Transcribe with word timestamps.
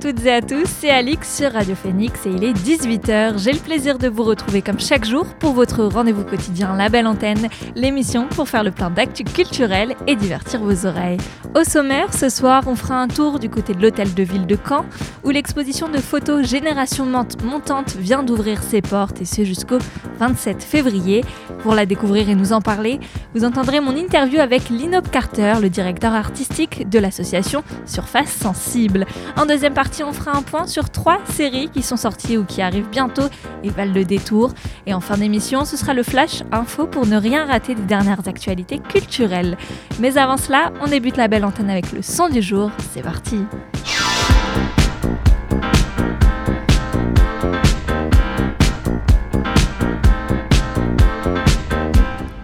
Toutes 0.00 0.24
et 0.26 0.32
à 0.32 0.42
tous, 0.42 0.66
c'est 0.66 0.90
Alix 0.90 1.38
sur 1.38 1.52
Radio 1.52 1.74
Phoenix 1.74 2.24
et 2.24 2.30
il 2.30 2.44
est 2.44 2.52
18h. 2.52 3.38
J'ai 3.38 3.52
le 3.52 3.58
plaisir 3.58 3.98
de 3.98 4.06
vous 4.06 4.22
retrouver 4.22 4.62
comme 4.62 4.78
chaque 4.78 5.04
jour 5.04 5.26
pour 5.40 5.54
votre 5.54 5.82
rendez-vous 5.84 6.24
quotidien 6.24 6.76
La 6.76 6.88
Belle 6.88 7.06
Antenne, 7.06 7.48
l'émission 7.74 8.28
pour 8.28 8.48
faire 8.48 8.62
le 8.62 8.70
plein 8.70 8.90
d'actu 8.90 9.24
culturel 9.24 9.96
et 10.06 10.14
divertir 10.14 10.60
vos 10.60 10.86
oreilles. 10.86 11.18
Au 11.56 11.64
sommaire, 11.64 12.14
ce 12.14 12.28
soir, 12.28 12.64
on 12.66 12.76
fera 12.76 13.00
un 13.00 13.08
tour 13.08 13.40
du 13.40 13.50
côté 13.50 13.74
de 13.74 13.82
l'hôtel 13.82 14.14
de 14.14 14.22
ville 14.22 14.46
de 14.46 14.56
Caen 14.56 14.84
où 15.24 15.30
l'exposition 15.30 15.88
de 15.88 15.98
photos 15.98 16.46
Génération 16.46 17.04
Montante 17.04 17.96
vient 17.96 18.22
d'ouvrir 18.22 18.62
ses 18.62 18.82
portes 18.82 19.20
et 19.20 19.24
ce 19.24 19.44
jusqu'au 19.44 19.78
27 20.20 20.62
février. 20.62 21.24
Pour 21.62 21.74
la 21.74 21.86
découvrir 21.86 22.28
et 22.28 22.36
nous 22.36 22.52
en 22.52 22.60
parler, 22.60 23.00
vous 23.34 23.44
entendrez 23.44 23.80
mon 23.80 23.96
interview 23.96 24.38
avec 24.38 24.68
Linop 24.68 25.10
Carter, 25.10 25.54
le 25.60 25.70
directeur 25.70 26.12
artistique 26.12 26.88
de 26.88 27.00
l'association 27.00 27.64
Surface 27.84 28.30
Sensible. 28.30 29.06
En 29.36 29.44
deuxième 29.44 29.74
partie, 29.74 29.87
on 30.04 30.12
fera 30.12 30.36
un 30.36 30.42
point 30.42 30.66
sur 30.66 30.90
trois 30.90 31.18
séries 31.32 31.68
qui 31.68 31.82
sont 31.82 31.96
sorties 31.96 32.36
ou 32.36 32.44
qui 32.44 32.62
arrivent 32.62 32.88
bientôt 32.88 33.28
et 33.62 33.70
valent 33.70 33.92
le 33.92 34.04
détour. 34.04 34.52
Et 34.86 34.94
en 34.94 35.00
fin 35.00 35.16
d'émission, 35.16 35.64
ce 35.64 35.76
sera 35.76 35.94
le 35.94 36.02
flash 36.02 36.42
info 36.52 36.86
pour 36.86 37.06
ne 37.06 37.16
rien 37.16 37.46
rater 37.46 37.74
des 37.74 37.82
dernières 37.82 38.26
actualités 38.28 38.78
culturelles. 38.78 39.56
Mais 39.98 40.16
avant 40.18 40.36
cela, 40.36 40.72
on 40.80 40.86
débute 40.86 41.16
la 41.16 41.28
belle 41.28 41.44
antenne 41.44 41.70
avec 41.70 41.92
le 41.92 42.02
son 42.02 42.28
du 42.28 42.42
jour. 42.42 42.70
C'est 42.92 43.02
parti. 43.02 43.38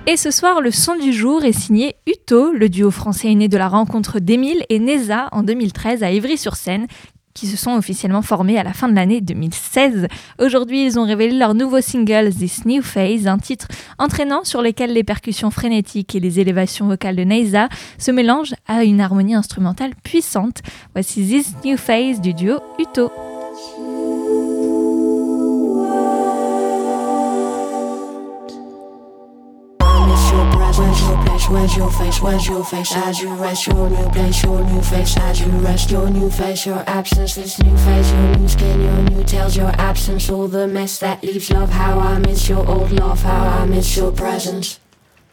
Et 0.06 0.16
ce 0.16 0.30
soir, 0.30 0.60
le 0.60 0.70
son 0.70 0.96
du 0.96 1.12
jour 1.12 1.44
est 1.44 1.52
signé 1.52 1.96
Uto, 2.06 2.52
le 2.52 2.68
duo 2.68 2.90
français 2.90 3.34
né 3.34 3.48
de 3.48 3.56
la 3.56 3.68
rencontre 3.68 4.20
d'Emile 4.20 4.64
et 4.68 4.78
Neza 4.78 5.28
en 5.32 5.42
2013 5.42 6.02
à 6.04 6.12
Ivry-sur-Seine, 6.12 6.86
qui 7.34 7.46
se 7.46 7.56
sont 7.56 7.72
officiellement 7.72 8.22
formés 8.22 8.58
à 8.58 8.62
la 8.62 8.72
fin 8.72 8.88
de 8.88 8.94
l'année 8.94 9.20
2016. 9.20 10.06
Aujourd'hui, 10.38 10.84
ils 10.84 10.98
ont 10.98 11.04
révélé 11.04 11.36
leur 11.36 11.54
nouveau 11.54 11.80
single 11.80 12.32
This 12.32 12.64
New 12.64 12.82
Phase, 12.82 13.26
un 13.26 13.38
titre 13.38 13.66
entraînant 13.98 14.44
sur 14.44 14.62
lequel 14.62 14.92
les 14.92 15.04
percussions 15.04 15.50
frénétiques 15.50 16.14
et 16.14 16.20
les 16.20 16.40
élévations 16.40 16.86
vocales 16.86 17.16
de 17.16 17.24
Neza 17.24 17.68
se 17.98 18.10
mélangent 18.10 18.54
à 18.66 18.84
une 18.84 19.00
harmonie 19.00 19.34
instrumentale 19.34 19.94
puissante. 20.02 20.62
Voici 20.94 21.26
This 21.26 21.54
New 21.64 21.76
Phase 21.76 22.20
du 22.20 22.34
duo 22.34 22.60
Uto. 22.78 23.33
Where's 31.50 31.76
your 31.76 31.90
face? 31.90 32.22
Where's 32.22 32.46
your 32.46 32.64
face? 32.64 32.94
As 32.96 33.20
you 33.20 33.34
rest 33.34 33.66
your 33.66 33.90
new 33.90 34.08
place, 34.10 34.42
your 34.42 34.64
new 34.64 34.80
face. 34.80 35.16
As 35.18 35.40
you 35.40 35.50
rest 35.58 35.90
your 35.90 36.08
new 36.08 36.30
face, 36.30 36.64
your 36.64 36.82
absence. 36.86 37.34
This 37.34 37.62
new 37.62 37.76
face, 37.76 38.10
your 38.12 38.36
new 38.36 38.48
skin, 38.48 38.80
your 38.80 39.02
new 39.10 39.24
tails, 39.24 39.56
your 39.56 39.72
absence. 39.78 40.30
All 40.30 40.48
the 40.48 40.66
mess 40.66 40.98
that 41.00 41.22
leaves 41.22 41.50
love. 41.50 41.70
How 41.70 41.98
I 41.98 42.18
miss 42.18 42.48
your 42.48 42.66
old 42.66 42.92
love. 42.92 43.22
How 43.22 43.44
I 43.60 43.66
miss 43.66 43.96
your 43.96 44.10
presence. 44.10 44.80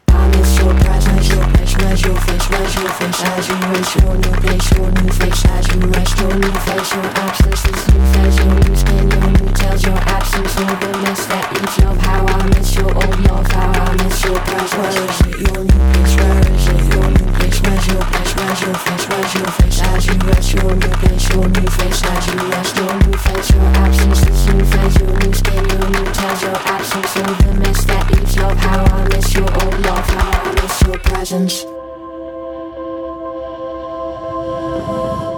I 0.09 0.27
miss 0.27 0.59
your 0.59 0.73
presence. 0.73 1.29
Your 1.29 1.60
face. 1.61 1.77
Where's 1.77 2.01
your 2.01 2.15
face? 2.21 2.49
Where's 2.49 2.75
your 2.75 2.89
face? 2.89 3.23
As 3.23 3.47
you 3.47 3.55
rest 3.55 3.95
your 3.95 4.15
new 4.17 4.33
place, 4.41 4.71
your 4.71 4.91
new 4.91 5.09
face. 5.11 5.45
As 5.45 5.67
you 5.67 5.79
rest 5.93 6.19
your 6.19 6.33
new 6.35 6.53
face, 6.65 6.93
your 6.93 7.05
absence. 7.05 7.63
This 7.63 7.87
new 7.89 8.01
phase, 8.13 8.37
your 8.37 8.55
new 8.55 8.75
skin, 8.75 9.09
your 9.11 9.31
new 9.31 9.53
tails, 9.53 9.83
your 9.83 9.97
absence. 9.97 10.53
The 10.55 10.91
mess 11.03 11.25
that 11.27 11.45
leaves 11.53 11.77
love. 11.79 11.97
How 12.01 12.25
I 12.25 12.45
miss 12.49 12.75
your 12.75 12.91
old 12.91 13.19
love. 13.25 13.47
How 13.51 13.71
I 13.71 13.95
miss 14.03 14.23
your 14.23 14.39
presence. 14.39 14.73
Where 14.73 14.89
is 14.89 15.21
it? 15.21 15.37
Your 15.41 15.63
new 15.63 15.81
place. 15.91 16.15
Where 16.17 16.51
is 16.51 16.67
it? 16.67 16.81
Your 16.93 17.07
new 17.11 17.29
place. 17.37 17.59
Where's 17.61 17.87
your 17.87 18.03
place? 18.09 18.31
Where's 18.35 18.61
your 18.61 18.75
face? 18.75 19.05
Where's 19.09 19.33
your 19.35 19.51
face? 19.51 19.81
As 19.81 20.05
you 20.07 20.17
rest 20.25 20.53
your 20.53 20.75
new 20.75 20.93
place, 21.01 21.29
your 21.29 21.47
new 21.47 21.67
face. 21.77 22.01
As 22.03 22.25
you 22.27 22.37
rest 22.49 22.75
your 22.77 22.93
new 23.05 23.17
face, 23.17 23.49
your 23.51 23.67
absence. 23.83 24.21
This 24.21 24.45
new 24.47 24.65
phase, 24.65 24.95
your 24.99 25.13
new 25.19 25.33
skin, 25.33 25.63
your 25.69 25.89
new 25.89 26.05
tails, 26.11 26.41
your 26.41 26.57
absence. 26.73 27.13
The 27.13 27.53
mess 27.59 27.83
that 27.85 28.03
leaves 28.11 28.37
love. 28.37 28.57
How 28.57 28.85
I 28.85 29.07
miss 29.09 29.33
your 29.33 29.49
old 29.61 29.79
love. 29.85 30.07
How 30.09 30.49
I 30.49 30.61
miss 30.61 30.81
your 30.81 30.97
presence. 30.99 31.60
Bye. 34.87 35.30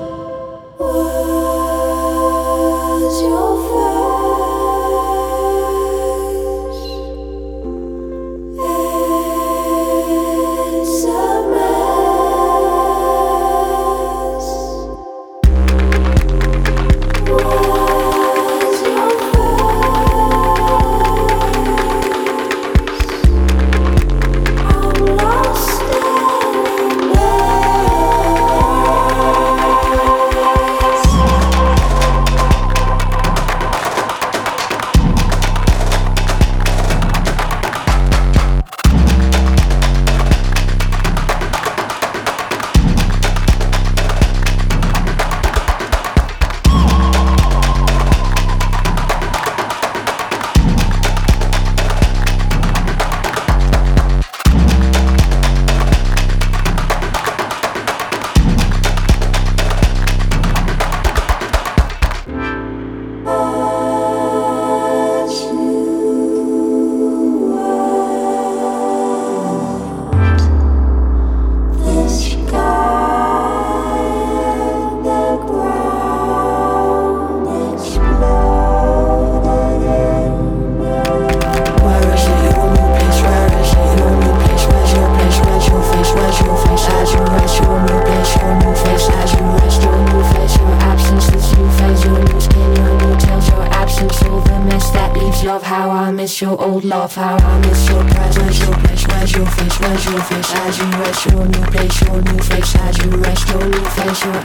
How 97.16 97.38
I 97.38 97.60
miss 97.60 97.88
your 97.90 98.04
presence. 98.06 98.58
Your 98.58 98.74
place? 98.74 99.06
Where's 99.06 99.32
your 99.34 99.46
face? 99.46 99.80
Where's 99.80 100.06
your 100.06 100.22
face? 100.22 100.52
As 100.56 100.78
you 100.80 100.86
rest 100.98 101.26
your 101.28 101.46
new 101.46 101.66
place, 101.70 102.02
your 102.02 102.22
new 102.24 102.40
face. 102.42 102.76
As 102.76 102.98
you 102.98 103.10
rest 103.22 103.50
your 103.50 103.70
new 103.70 103.86
face, 103.86 104.26
your 104.26 104.42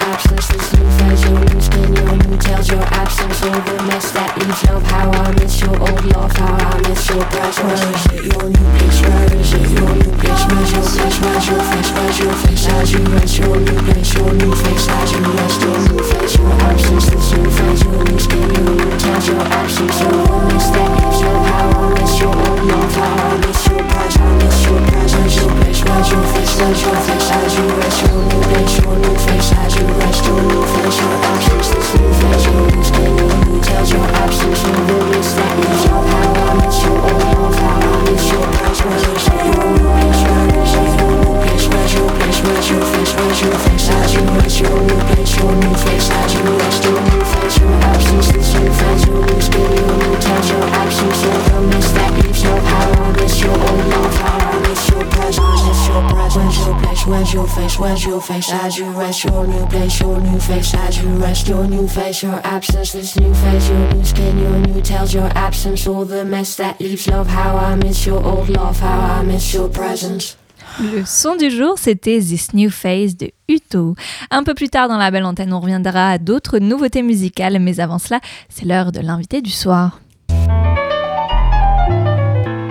where's 57.78 58.04
your 58.04 58.20
face? 58.20 58.52
As 58.52 58.76
you 58.78 58.86
rest 58.90 59.24
your 59.24 59.46
new 59.46 59.66
place, 59.66 60.00
your 60.00 60.20
new 60.20 60.40
face. 60.40 60.74
As 60.74 61.00
you 61.00 61.08
rest 61.16 61.48
your 61.48 61.66
new 61.66 61.86
face, 61.86 62.22
your 62.22 62.40
absence, 62.44 62.92
this 62.92 63.16
new 63.16 63.32
face, 63.34 63.68
your 63.68 63.94
new 63.94 64.04
skin, 64.04 64.38
your 64.38 64.58
new 64.58 64.82
tails, 64.82 65.14
your 65.14 65.30
absence, 65.34 65.86
all 65.86 66.04
the 66.04 66.24
mess 66.24 66.56
that 66.56 66.80
leaves 66.80 67.06
love. 67.06 67.28
How 67.28 67.56
I 67.56 67.76
miss 67.76 68.06
your 68.06 68.22
old 68.24 68.48
love, 68.48 68.80
how 68.80 69.20
I 69.20 69.24
miss 69.24 69.52
your 69.54 69.68
presence. 69.70 70.36
Le 70.80 71.04
son 71.04 71.34
du 71.36 71.50
jour, 71.50 71.74
c'était 71.76 72.20
This 72.20 72.54
New 72.54 72.70
Phase 72.70 73.16
de 73.16 73.30
Uto. 73.48 73.94
Un 74.30 74.44
peu 74.44 74.54
plus 74.54 74.68
tard 74.68 74.88
dans 74.88 74.98
la 74.98 75.10
belle 75.10 75.24
antenne, 75.24 75.52
on 75.52 75.60
reviendra 75.60 76.10
à 76.10 76.18
d'autres 76.18 76.58
nouveautés 76.58 77.02
musicales, 77.02 77.58
mais 77.58 77.80
avant 77.80 77.98
cela, 77.98 78.20
c'est 78.48 78.64
l'heure 78.64 78.92
de 78.92 79.00
l'invité 79.00 79.40
du 79.40 79.50
soir. 79.50 80.00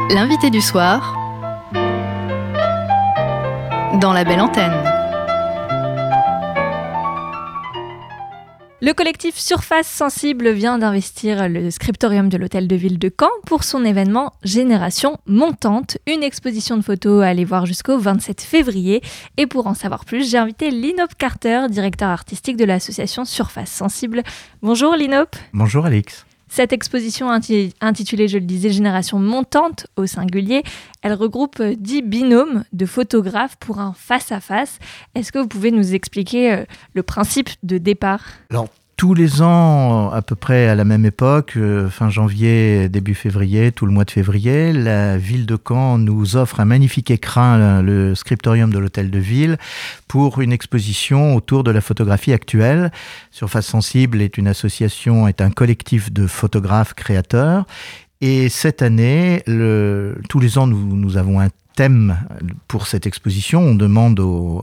L'invité 0.10 0.50
du 0.50 0.62
soir 0.62 1.13
dans 4.00 4.13
la 4.13 4.24
belle 4.24 4.42
antenne. 4.42 4.87
Le 8.79 8.94
collectif 8.94 9.39
Surface 9.39 9.88
Sensible 9.88 10.51
vient 10.51 10.77
d'investir 10.77 11.50
le 11.50 11.71
scriptorium 11.71 12.29
de 12.29 12.38
l'hôtel 12.38 12.68
de 12.68 12.75
ville 12.75 13.00
de 13.00 13.09
Caen 13.09 13.31
pour 13.47 13.63
son 13.63 13.83
événement 13.83 14.33
Génération 14.44 15.18
Montante, 15.25 15.97
une 16.06 16.21
exposition 16.21 16.77
de 16.77 16.83
photos 16.83 17.24
à 17.24 17.29
aller 17.29 17.44
voir 17.44 17.65
jusqu'au 17.65 17.97
27 17.97 18.39
février. 18.41 19.01
Et 19.38 19.47
pour 19.47 19.65
en 19.65 19.74
savoir 19.74 20.06
plus, 20.06 20.29
j'ai 20.29 20.38
invité 20.38 20.69
Linop 20.69 21.15
Carter, 21.18 21.62
directeur 21.71 22.09
artistique 22.09 22.56
de 22.56 22.65
l'association 22.65 23.25
Surface 23.25 23.71
Sensible. 23.71 24.21
Bonjour 24.62 24.95
Linop. 24.95 25.35
Bonjour 25.53 25.88
Alix. 25.88 26.26
Cette 26.49 26.73
exposition 26.73 27.29
inti- 27.31 27.73
intitulée, 27.81 28.27
je 28.27 28.38
le 28.38 28.45
disais, 28.45 28.69
Génération 28.69 29.19
montante 29.19 29.88
au 29.95 30.05
singulier, 30.05 30.63
elle 31.01 31.13
regroupe 31.13 31.59
euh, 31.59 31.75
10 31.77 32.01
binômes 32.03 32.63
de 32.73 32.85
photographes 32.85 33.57
pour 33.57 33.79
un 33.79 33.94
face-à-face. 33.94 34.79
Est-ce 35.15 35.31
que 35.31 35.39
vous 35.39 35.47
pouvez 35.47 35.71
nous 35.71 35.94
expliquer 35.94 36.53
euh, 36.53 36.65
le 36.94 37.03
principe 37.03 37.49
de 37.63 37.77
départ? 37.77 38.23
Tous 38.97 39.13
les 39.13 39.44
ans, 39.44 40.09
à 40.09 40.23
peu 40.23 40.35
près 40.35 40.67
à 40.67 40.73
la 40.73 40.83
même 40.83 41.05
époque, 41.05 41.53
euh, 41.55 41.88
fin 41.88 42.09
janvier, 42.09 42.89
début 42.89 43.13
février, 43.13 43.71
tout 43.71 43.85
le 43.85 43.91
mois 43.91 44.05
de 44.05 44.11
février, 44.11 44.73
la 44.73 45.19
ville 45.19 45.45
de 45.45 45.55
Caen 45.55 45.99
nous 45.99 46.35
offre 46.35 46.59
un 46.59 46.65
magnifique 46.65 47.11
écrin, 47.11 47.83
le 47.83 48.15
scriptorium 48.15 48.73
de 48.73 48.79
l'hôtel 48.79 49.11
de 49.11 49.19
ville, 49.19 49.57
pour 50.07 50.41
une 50.41 50.51
exposition 50.51 51.35
autour 51.35 51.63
de 51.63 51.69
la 51.69 51.79
photographie 51.79 52.33
actuelle. 52.33 52.91
Surface 53.29 53.67
Sensible 53.67 54.19
est 54.19 54.35
une 54.35 54.47
association, 54.47 55.27
est 55.27 55.41
un 55.41 55.51
collectif 55.51 56.11
de 56.11 56.25
photographes 56.25 56.95
créateurs. 56.95 57.67
Et 58.19 58.50
cette 58.50 58.81
année, 58.81 59.43
tous 59.45 60.39
les 60.39 60.57
ans, 60.57 60.65
nous, 60.65 60.95
nous 60.95 61.17
avons 61.17 61.39
un 61.39 61.50
thème 61.77 62.18
pour 62.68 62.88
cette 62.88 63.06
exposition. 63.06 63.62
On 63.62 63.75
demande 63.75 64.19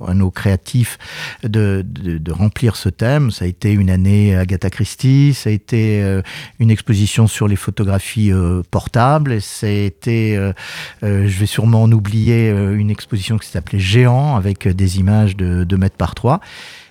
à 0.06 0.14
nos 0.14 0.30
créatifs 0.32 0.98
de, 1.44 1.84
de- 1.86 2.32
remplir 2.32 2.74
ce 2.74 2.88
thème. 2.88 3.30
Ça 3.30 3.44
a 3.44 3.48
été 3.48 3.70
une 3.72 3.88
année 3.88 4.34
Agatha 4.34 4.68
Christie, 4.68 5.32
ça 5.32 5.48
a 5.50 5.52
été 5.52 6.02
euh, 6.02 6.22
une 6.58 6.72
exposition 6.72 7.28
sur 7.28 7.46
les 7.46 7.54
photographies 7.54 8.32
euh, 8.32 8.62
portables, 8.68 9.40
ça 9.40 9.68
a 9.68 9.70
été, 9.70 10.36
euh, 10.36 10.52
je 11.02 11.38
vais 11.38 11.46
sûrement 11.46 11.84
en 11.84 11.92
oublier, 11.92 12.48
une 12.50 12.90
exposition 12.90 13.38
qui 13.38 13.48
s'appelait 13.48 13.78
Géant 13.78 14.34
avec 14.34 14.66
des 14.66 14.98
images 14.98 15.36
de 15.36 15.62
2 15.62 15.76
mètres 15.76 15.96
par 15.96 16.16
3. 16.16 16.40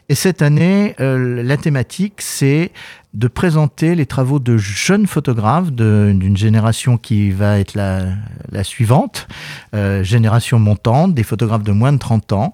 Et 0.10 0.16
cette 0.16 0.42
année, 0.42 0.96
euh, 1.00 1.44
la 1.44 1.58
thématique, 1.58 2.16
c'est 2.22 2.72
de 3.14 3.28
présenter 3.28 3.96
les 3.96 4.06
travaux 4.06 4.40
de 4.40 4.58
jeunes 4.58 5.08
photographes 5.08 5.72
d'une 5.72 6.36
génération 6.36 6.98
qui 6.98 7.32
va 7.32 7.60
être 7.60 7.76
la, 7.76 8.64
suivante, 8.64 9.28
euh, 9.76 10.04
génération 10.04 10.60
montante, 10.60 11.14
des 11.14 11.24
photographes 11.24 11.64
de 11.64 11.72
moins 11.72 11.94
de 11.94 12.00
30 12.00 12.34
ans, 12.34 12.54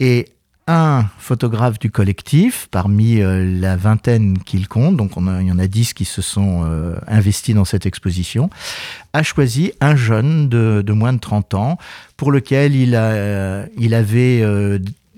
et 0.00 0.28
un 0.68 1.06
photographe 1.18 1.78
du 1.78 1.90
collectif 1.90 2.66
parmi 2.70 3.20
euh, 3.20 3.44
la 3.60 3.76
vingtaine 3.76 4.38
qu'il 4.38 4.66
compte, 4.66 4.96
donc 4.96 5.12
il 5.16 5.46
y 5.46 5.52
en 5.52 5.58
a 5.58 5.66
10 5.66 5.92
qui 5.92 6.04
se 6.04 6.22
sont 6.22 6.64
investis 7.06 7.54
dans 7.54 7.64
cette 7.64 7.84
exposition, 7.84 8.48
a 9.12 9.22
choisi 9.22 9.72
un 9.80 9.96
jeune 9.96 10.48
de, 10.48 10.92
moins 10.92 11.12
de 11.12 11.20
30 11.20 11.54
ans 11.54 11.78
pour 12.16 12.32
lequel 12.32 12.74
il, 12.74 12.96
a, 12.96 13.66
il 13.76 13.92
avait 13.92 14.42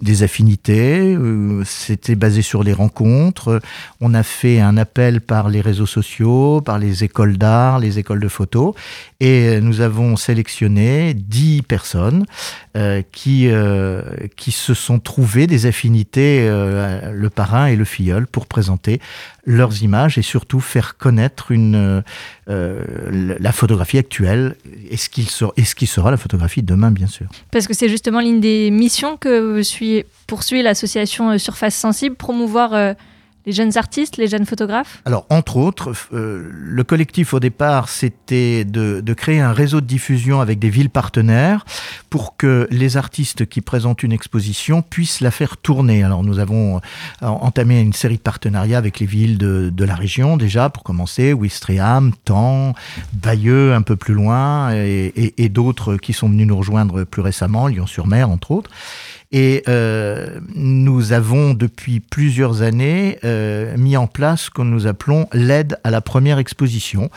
des 0.01 0.23
affinités, 0.23 1.15
euh, 1.15 1.63
c'était 1.65 2.15
basé 2.15 2.43
sur 2.43 2.63
les 2.63 2.73
rencontres, 2.73 3.61
on 4.01 4.15
a 4.15 4.23
fait 4.23 4.61
un 4.61 4.77
appel 4.77 5.21
par 5.21 5.49
les 5.49 5.61
réseaux 5.61 5.87
sociaux, 5.87 6.61
par 6.61 6.79
les 6.79 7.05
écoles 7.05 7.37
d'art, 7.37 7.79
les 7.79 7.99
écoles 7.99 8.21
de 8.21 8.29
photo, 8.29 8.75
et 9.21 9.49
euh, 9.49 9.61
nous 9.61 9.81
avons 9.81 10.17
sélectionné 10.17 11.15
10 11.15 11.63
personnes 11.63 12.27
euh, 12.77 13.03
qui, 13.13 13.51
qui 14.37 14.53
se 14.53 14.75
sont 14.75 14.99
trouvées 14.99 15.47
des 15.47 15.67
affinités, 15.67 16.49
le 16.49 17.29
parrain 17.29 17.67
et 17.67 17.77
le 17.77 17.85
filleul, 17.85 18.27
pour 18.27 18.47
présenter 18.47 19.01
leurs 19.49 19.83
images 19.83 20.19
et 20.19 20.23
surtout 20.23 20.61
faire 20.61 20.99
connaître 20.99 21.51
une, 21.51 22.03
euh, 22.51 22.83
la 23.41 23.51
photographie 23.51 23.97
actuelle 23.97 24.57
et 24.91 24.99
ce, 24.99 25.45
et 25.57 25.65
ce 25.65 25.75
qui 25.75 25.87
sera 25.87 26.11
la 26.11 26.19
photographie 26.19 26.63
demain, 26.63 26.91
bien 26.91 27.07
sûr? 27.07 27.27
Parce 27.51 27.67
que 27.67 27.73
c'est 27.73 27.89
justement 27.89 28.21
l'une 28.21 28.41
des 28.41 28.71
missions 28.71 29.17
que 29.17 29.63
suit, 29.63 30.05
poursuit 30.27 30.63
l'association 30.63 31.31
euh, 31.31 31.39
Surface 31.39 31.75
Sensible, 31.75 32.15
promouvoir 32.15 32.75
euh, 32.75 32.93
les 33.49 33.55
jeunes 33.55 33.79
artistes, 33.79 34.19
les 34.19 34.29
jeunes 34.29 34.45
photographes. 34.45 35.01
Alors, 35.07 35.25
entre 35.31 35.57
autres, 35.57 35.93
euh, 36.13 36.51
le 36.53 36.85
collectif 36.85 37.33
au 37.33 37.41
départ, 37.41 37.89
c'était 37.89 38.67
de, 38.67 39.01
de 39.01 39.15
créer 39.15 39.41
un 39.41 39.53
réseau 39.55 39.81
de 39.81 39.87
diffusion 39.87 40.43
avec 40.43 40.59
des 40.59 40.69
villes 40.69 40.91
partenaires 40.91 41.65
pour 42.11 42.37
que 42.37 42.69
les 42.71 42.99
artistes 42.99 43.47
qui 43.47 43.63
présentent 43.63 44.03
une 44.03 44.13
exposition 44.13 44.83
puissent 44.83 45.23
la 45.23 45.31
faire 45.31 45.57
tourner. 45.57 46.03
Alors, 46.05 46.23
nous 46.25 46.39
avons 46.39 46.77
euh, 46.77 47.27
entamé 47.27 47.81
une 47.81 47.95
série 47.95 48.19
de 48.19 48.23
partenariats 48.23 48.77
avec 48.77 49.01
les 49.01 49.07
villes 49.07 49.39
de, 49.39 49.71
de 49.75 49.85
la 49.85 49.95
région, 49.95 50.37
déjà, 50.37 50.69
pour 50.69 50.83
commencer, 50.83 51.33
Ouistreham, 51.33 52.13
Caen, 52.29 52.75
Bayeux, 53.15 53.73
un 53.73 53.81
peu 53.83 53.97
plus 53.97 54.13
loin, 54.15 54.75
et, 54.75 55.07
et- 55.17 55.43
et 55.45 55.49
d'autres 55.49 55.97
qui 55.97 56.13
sont 56.13 56.29
venus 56.29 56.47
nous 56.47 56.59
rejoindre 56.59 57.05
plus 57.05 57.23
récemment, 57.23 57.67
Lyon-sur-Mer, 57.67 58.29
entre 58.29 58.51
autres. 58.51 58.71
Et 59.31 59.63
euh, 59.69 60.41
nous 60.55 61.13
avons 61.13 61.53
depuis 61.53 62.01
plusieurs 62.01 62.63
années 62.63 63.19
euh, 63.25 63.77
mis 63.77 63.97
en 63.97 64.07
place 64.07 64.43
ce 64.43 64.51
que 64.51 64.63
nous 64.63 64.87
appelons 64.87 65.29
l'aide 65.33 65.79
à 65.85 65.91
la 65.91 66.01
première 66.01 66.39
exposition. 66.39 67.11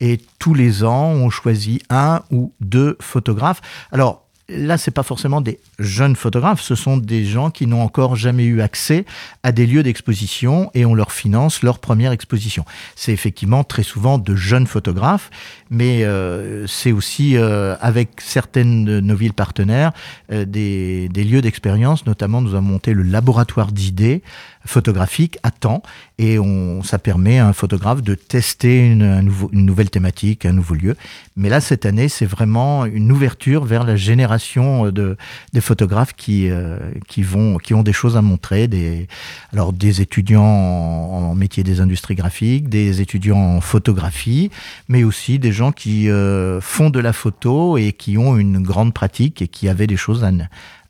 Et 0.00 0.20
tous 0.38 0.54
les 0.54 0.84
ans, 0.84 1.10
on 1.10 1.28
choisit 1.28 1.82
un 1.90 2.22
ou 2.30 2.52
deux 2.60 2.96
photographes. 3.00 3.60
Alors 3.92 4.27
là, 4.48 4.78
c'est 4.78 4.90
pas 4.90 5.02
forcément 5.02 5.40
des 5.40 5.60
jeunes 5.78 6.16
photographes, 6.16 6.62
ce 6.62 6.74
sont 6.74 6.96
des 6.96 7.24
gens 7.24 7.50
qui 7.50 7.66
n'ont 7.66 7.82
encore 7.82 8.16
jamais 8.16 8.44
eu 8.44 8.62
accès 8.62 9.04
à 9.42 9.52
des 9.52 9.66
lieux 9.66 9.82
d'exposition 9.82 10.70
et 10.74 10.86
on 10.86 10.94
leur 10.94 11.12
finance 11.12 11.62
leur 11.62 11.78
première 11.78 12.12
exposition. 12.12 12.64
C'est 12.96 13.12
effectivement 13.12 13.62
très 13.62 13.82
souvent 13.82 14.16
de 14.16 14.34
jeunes 14.34 14.66
photographes, 14.66 15.30
mais 15.70 16.04
euh, 16.04 16.66
c'est 16.66 16.92
aussi 16.92 17.36
euh, 17.36 17.76
avec 17.80 18.20
certaines 18.20 18.84
de 18.84 19.00
nos 19.00 19.16
villes 19.16 19.34
partenaires 19.34 19.92
euh, 20.32 20.46
des, 20.46 21.08
des 21.10 21.24
lieux 21.24 21.42
d'expérience. 21.42 22.06
Notamment, 22.06 22.40
nous 22.40 22.54
avons 22.54 22.62
monté 22.62 22.94
le 22.94 23.02
laboratoire 23.02 23.70
d'idées 23.72 24.22
photographiques 24.68 25.38
à 25.42 25.50
temps 25.50 25.82
et 26.18 26.38
on, 26.38 26.82
ça 26.82 26.98
permet 26.98 27.38
à 27.38 27.46
un 27.46 27.52
photographe 27.52 28.02
de 28.02 28.14
tester 28.14 28.86
une, 28.86 29.02
un 29.02 29.22
nouveau- 29.22 29.50
une 29.52 29.64
nouvelle 29.64 29.90
thématique, 29.90 30.44
un 30.44 30.52
nouveau 30.52 30.74
lieu. 30.74 30.96
Mais 31.36 31.48
là, 31.48 31.60
cette 31.60 31.86
année, 31.86 32.08
c'est 32.08 32.26
vraiment 32.26 32.84
une 32.84 33.10
ouverture 33.10 33.64
vers 33.64 33.84
la 33.84 33.96
génération 33.96 34.90
de, 34.90 35.16
des 35.52 35.60
photographes 35.60 36.12
qui, 36.14 36.50
euh, 36.50 36.78
qui, 37.08 37.22
vont, 37.22 37.58
qui 37.58 37.74
ont 37.74 37.82
des 37.82 37.92
choses 37.92 38.16
à 38.16 38.22
montrer. 38.22 38.68
Des, 38.68 39.08
alors, 39.52 39.72
des 39.72 40.00
étudiants 40.00 40.42
en, 40.42 41.30
en 41.30 41.34
métier 41.34 41.62
des 41.62 41.80
industries 41.80 42.16
graphiques, 42.16 42.68
des 42.68 43.00
étudiants 43.00 43.38
en 43.56 43.60
photographie, 43.60 44.50
mais 44.88 45.04
aussi 45.04 45.38
des 45.38 45.52
gens 45.52 45.72
qui 45.72 46.10
euh, 46.10 46.60
font 46.60 46.90
de 46.90 47.00
la 47.00 47.12
photo 47.12 47.78
et 47.78 47.92
qui 47.92 48.18
ont 48.18 48.36
une 48.36 48.60
grande 48.60 48.92
pratique 48.92 49.40
et 49.40 49.48
qui 49.48 49.68
avaient 49.68 49.86
des 49.86 49.96
choses 49.96 50.24
à, 50.24 50.30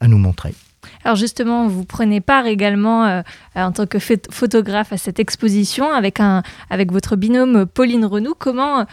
à 0.01 0.09
nous 0.09 0.19
montrer. 0.19 0.55
Alors 1.05 1.17
justement, 1.17 1.69
vous 1.69 1.85
prenez 1.85 2.21
part 2.21 2.47
également 2.47 3.07
euh, 3.07 3.23
en 3.55 3.73
tant 3.73 3.87
que 3.87 3.99
photographe 4.31 4.93
à 4.93 4.97
cette 4.97 5.19
exposition 5.19 5.91
avec, 5.93 6.21
un, 6.21 6.43
avec 6.71 6.93
votre 6.93 7.17
binôme 7.17 7.57
euh, 7.57 7.67
Pauline 7.67 8.05
Renou. 8.05 8.35
Comment, 8.39 8.87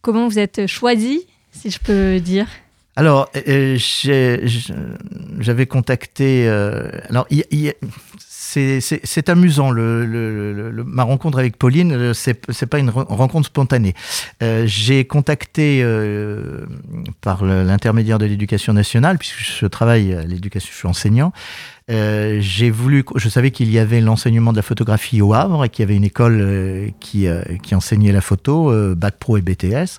comment 0.00 0.28
vous 0.28 0.38
êtes 0.38 0.66
choisi, 0.66 1.26
si 1.50 1.70
je 1.70 1.78
peux 1.78 2.20
dire? 2.20 2.46
Alors, 2.94 3.30
euh, 3.48 3.78
j'avais 5.38 5.66
contacté. 5.66 6.46
euh, 6.46 6.90
alors, 7.08 7.26
c'est- 8.52 9.28
amusant. 9.28 9.72
Ma 9.72 11.02
rencontre 11.04 11.38
avec 11.38 11.56
Pauline, 11.56 11.92
euh, 11.92 12.12
c'est 12.14 12.66
pas 12.66 12.78
une 12.78 12.90
re- 12.90 13.06
rencontre 13.08 13.46
spontanée. 13.46 13.94
Euh, 14.42 14.64
j'ai 14.66 15.04
contacté 15.04 15.80
euh, 15.82 16.66
par 17.20 17.44
l'intermédiaire 17.44 18.18
de 18.18 18.26
l'éducation 18.26 18.72
nationale, 18.72 19.18
puisque 19.18 19.38
je 19.60 19.66
travaille 19.66 20.14
à 20.14 20.22
l'éducation, 20.24 20.70
je 20.72 20.76
suis 20.78 20.88
enseignant. 20.88 21.32
voulu, 22.70 23.04
je 23.16 23.28
savais 23.28 23.50
qu'il 23.50 23.70
y 23.70 23.78
avait 23.78 24.00
l'enseignement 24.00 24.52
de 24.52 24.56
la 24.56 24.62
photographie 24.62 25.20
au 25.20 25.34
Havre 25.34 25.64
et 25.64 25.68
qu'il 25.68 25.82
y 25.82 25.86
avait 25.86 25.96
une 25.96 26.04
école 26.04 26.92
qui, 27.00 27.26
qui 27.62 27.74
enseignait 27.74 28.12
la 28.12 28.20
photo, 28.20 28.72
Bac 28.94 29.16
Pro 29.18 29.36
et 29.36 29.42
BTS. 29.42 29.98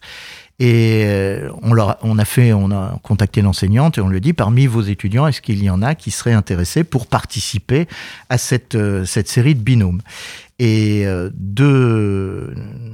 Et 0.65 1.03
euh, 1.05 1.49
on, 1.61 1.73
leur 1.73 1.89
a, 1.89 1.97
on 2.03 2.17
a 2.17 2.23
fait, 2.23 2.53
on 2.53 2.71
a 2.71 2.97
contacté 3.03 3.41
l'enseignante 3.41 3.97
et 3.97 4.01
on 4.01 4.07
lui 4.07 4.21
dit 4.21 4.31
parmi 4.31 4.65
vos 4.65 4.81
étudiants, 4.81 5.27
est-ce 5.27 5.41
qu'il 5.41 5.61
y 5.61 5.69
en 5.69 5.81
a 5.81 5.93
qui 5.93 6.09
seraient 6.09 6.31
intéressés 6.31 6.85
pour 6.85 7.07
participer 7.07 7.85
à 8.29 8.37
cette, 8.37 8.75
euh, 8.75 9.03
cette 9.03 9.27
série 9.27 9.55
de 9.55 9.59
binômes? 9.59 9.99
Et 10.59 11.05
euh, 11.05 11.29
deux, 11.33 12.53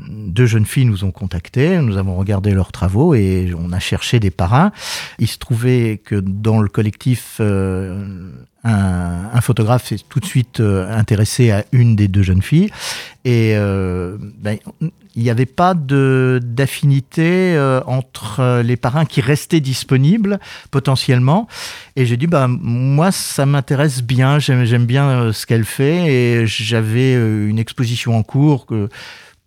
deux 0.09 0.47
jeunes 0.47 0.65
filles 0.65 0.85
nous 0.85 1.03
ont 1.03 1.11
contactés, 1.11 1.77
nous 1.77 1.97
avons 1.97 2.15
regardé 2.15 2.53
leurs 2.53 2.71
travaux 2.71 3.13
et 3.13 3.53
on 3.55 3.71
a 3.71 3.79
cherché 3.79 4.19
des 4.19 4.31
parrains. 4.31 4.71
Il 5.19 5.27
se 5.27 5.37
trouvait 5.37 6.01
que 6.03 6.15
dans 6.15 6.61
le 6.61 6.69
collectif, 6.69 7.39
un, 8.63 9.41
photographe 9.41 9.87
s'est 9.87 9.99
tout 10.07 10.19
de 10.19 10.25
suite 10.25 10.59
euh, 10.59 10.91
intéressé 10.91 11.51
à 11.51 11.63
une 11.71 11.95
des 11.95 12.07
deux 12.07 12.23
jeunes 12.23 12.41
filles 12.41 12.69
et 13.23 13.53
euh, 13.55 14.17
ben, 14.37 14.57
il 15.15 15.23
n'y 15.23 15.29
avait 15.29 15.45
pas 15.45 15.73
d'affinité 15.73 17.55
euh, 17.55 17.81
entre 17.85 18.61
les 18.61 18.75
parrains 18.75 19.05
qui 19.05 19.21
restaient 19.21 19.61
disponibles 19.61 20.39
potentiellement 20.71 21.47
et 21.95 22.05
j'ai 22.05 22.17
dit 22.17 22.27
bah 22.27 22.47
moi 22.49 23.11
ça 23.11 23.45
m'intéresse 23.45 24.03
bien 24.03 24.39
j'aime 24.39 24.85
bien 24.85 25.31
ce 25.31 25.45
qu'elle 25.45 25.65
fait 25.65 26.11
et 26.11 26.47
j'avais 26.47 27.13
une 27.13 27.59
exposition 27.59 28.17
en 28.17 28.23
cours 28.23 28.65
que 28.65 28.89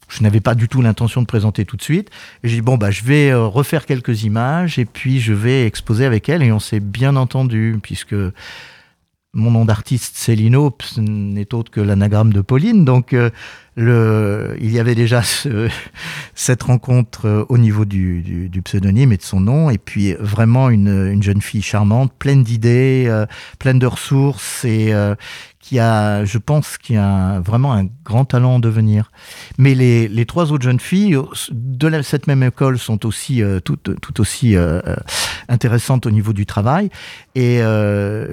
je 0.08 0.22
n'avais 0.22 0.40
pas 0.40 0.54
du 0.54 0.68
tout 0.68 0.82
l'intention 0.82 1.22
de 1.22 1.26
présenter 1.26 1.64
tout 1.64 1.78
de 1.78 1.82
suite. 1.82 2.10
Et 2.44 2.48
j'ai 2.48 2.56
dit, 2.56 2.60
bon, 2.60 2.76
bah, 2.76 2.90
je 2.90 3.02
vais 3.02 3.32
refaire 3.32 3.86
quelques 3.86 4.24
images 4.24 4.78
et 4.78 4.84
puis 4.84 5.20
je 5.20 5.32
vais 5.32 5.64
exposer 5.64 6.04
avec 6.04 6.28
elle. 6.28 6.42
Et 6.42 6.52
on 6.52 6.58
s'est 6.58 6.80
bien 6.80 7.16
entendu, 7.16 7.78
puisque 7.82 8.14
mon 9.34 9.50
nom 9.50 9.64
d'artiste, 9.64 10.16
Célino, 10.16 10.76
ce 10.82 11.00
n'est 11.00 11.54
autre 11.54 11.70
que 11.70 11.80
l'anagramme 11.80 12.32
de 12.32 12.42
Pauline. 12.42 12.84
Donc, 12.84 13.14
euh, 13.14 13.30
il 13.76 14.70
y 14.72 14.78
avait 14.78 14.94
déjà 14.94 15.22
ce- 15.22 15.68
cette 16.34 16.62
rencontre 16.62 17.26
euh, 17.26 17.44
au 17.48 17.58
niveau 17.58 17.84
du, 17.84 18.50
pseudonyme 18.64 19.12
et 19.12 19.16
de 19.16 19.22
son 19.22 19.40
nom. 19.40 19.70
Et 19.70 19.78
puis, 19.78 20.14
vraiment 20.18 20.70
une, 20.70 21.10
une 21.12 21.22
jeune 21.22 21.40
fille 21.42 21.62
charmante, 21.62 22.12
pleine 22.18 22.42
d'idées, 22.42 23.04
euh, 23.08 23.26
pleine 23.58 23.78
de 23.78 23.86
ressources 23.86 24.64
et 24.64 24.92
euh, 24.92 25.14
qui 25.60 25.78
a, 25.78 26.24
je 26.24 26.38
pense, 26.38 26.76
qui 26.78 26.96
a 26.96 27.40
vraiment 27.40 27.72
un 27.72 27.86
grand 28.04 28.24
talent 28.24 28.54
en 28.54 28.58
devenir. 28.58 29.12
Mais 29.58 29.74
les, 29.74 30.26
trois 30.26 30.52
autres 30.52 30.64
jeunes 30.64 30.80
filles 30.80 31.16
de 31.52 32.02
cette 32.02 32.26
même 32.26 32.42
école 32.42 32.78
sont 32.78 33.06
aussi 33.06 33.42
euh, 33.42 33.60
aussi 34.18 34.56
intéressantes 35.48 36.06
au 36.06 36.10
niveau 36.10 36.32
du 36.32 36.46
travail. 36.46 36.90
Et 37.34 37.60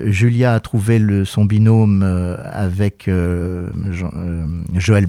Julia 0.08 0.56
a 0.56 0.60
trouvé 0.60 1.00
son 1.26 1.46
binôme 1.46 2.04
avec 2.52 3.10
Joël 4.76 5.06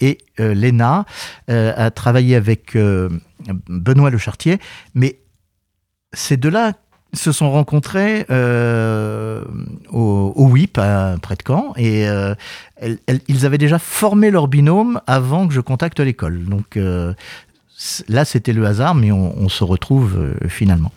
Et 0.00 0.18
euh, 0.38 0.54
euh, 1.50 1.72
a 1.76 1.90
travaillé 1.90 2.36
avec 2.36 2.76
euh, 2.76 3.08
Benoît 3.68 4.10
Le 4.10 4.18
Chartier. 4.18 4.58
Mais 4.94 5.18
ces 6.12 6.36
deux-là 6.36 6.74
se 7.12 7.32
sont 7.32 7.50
rencontrés 7.50 8.24
euh, 8.30 9.44
au, 9.90 10.32
au 10.36 10.46
WIP 10.48 10.74
près 10.74 11.34
de 11.34 11.42
Caen 11.46 11.72
et 11.76 12.08
euh, 12.08 12.34
ils 13.28 13.46
avaient 13.46 13.58
déjà 13.58 13.78
formé 13.78 14.30
leur 14.30 14.48
binôme 14.48 15.00
avant 15.06 15.48
que 15.48 15.54
je 15.54 15.60
contacte 15.60 16.00
l'école. 16.00 16.44
Donc 16.44 16.76
euh, 16.76 17.14
là, 18.08 18.24
c'était 18.24 18.52
le 18.52 18.64
hasard, 18.66 18.94
mais 18.94 19.12
on, 19.12 19.38
on 19.38 19.48
se 19.48 19.64
retrouve 19.64 20.18
euh, 20.18 20.48
finalement. 20.48 20.92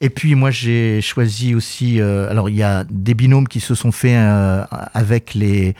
Et 0.00 0.10
puis 0.10 0.34
moi, 0.34 0.50
j'ai 0.50 1.00
choisi 1.00 1.54
aussi. 1.54 2.00
euh, 2.00 2.28
alors, 2.28 2.48
il 2.48 2.56
y 2.56 2.62
a 2.64 2.84
des 2.90 3.14
binômes 3.14 3.46
qui 3.46 3.60
se 3.60 3.74
sont 3.76 3.92
faits 3.92 4.16
euh, 4.16 4.64
avec 4.94 5.34
les 5.34 5.74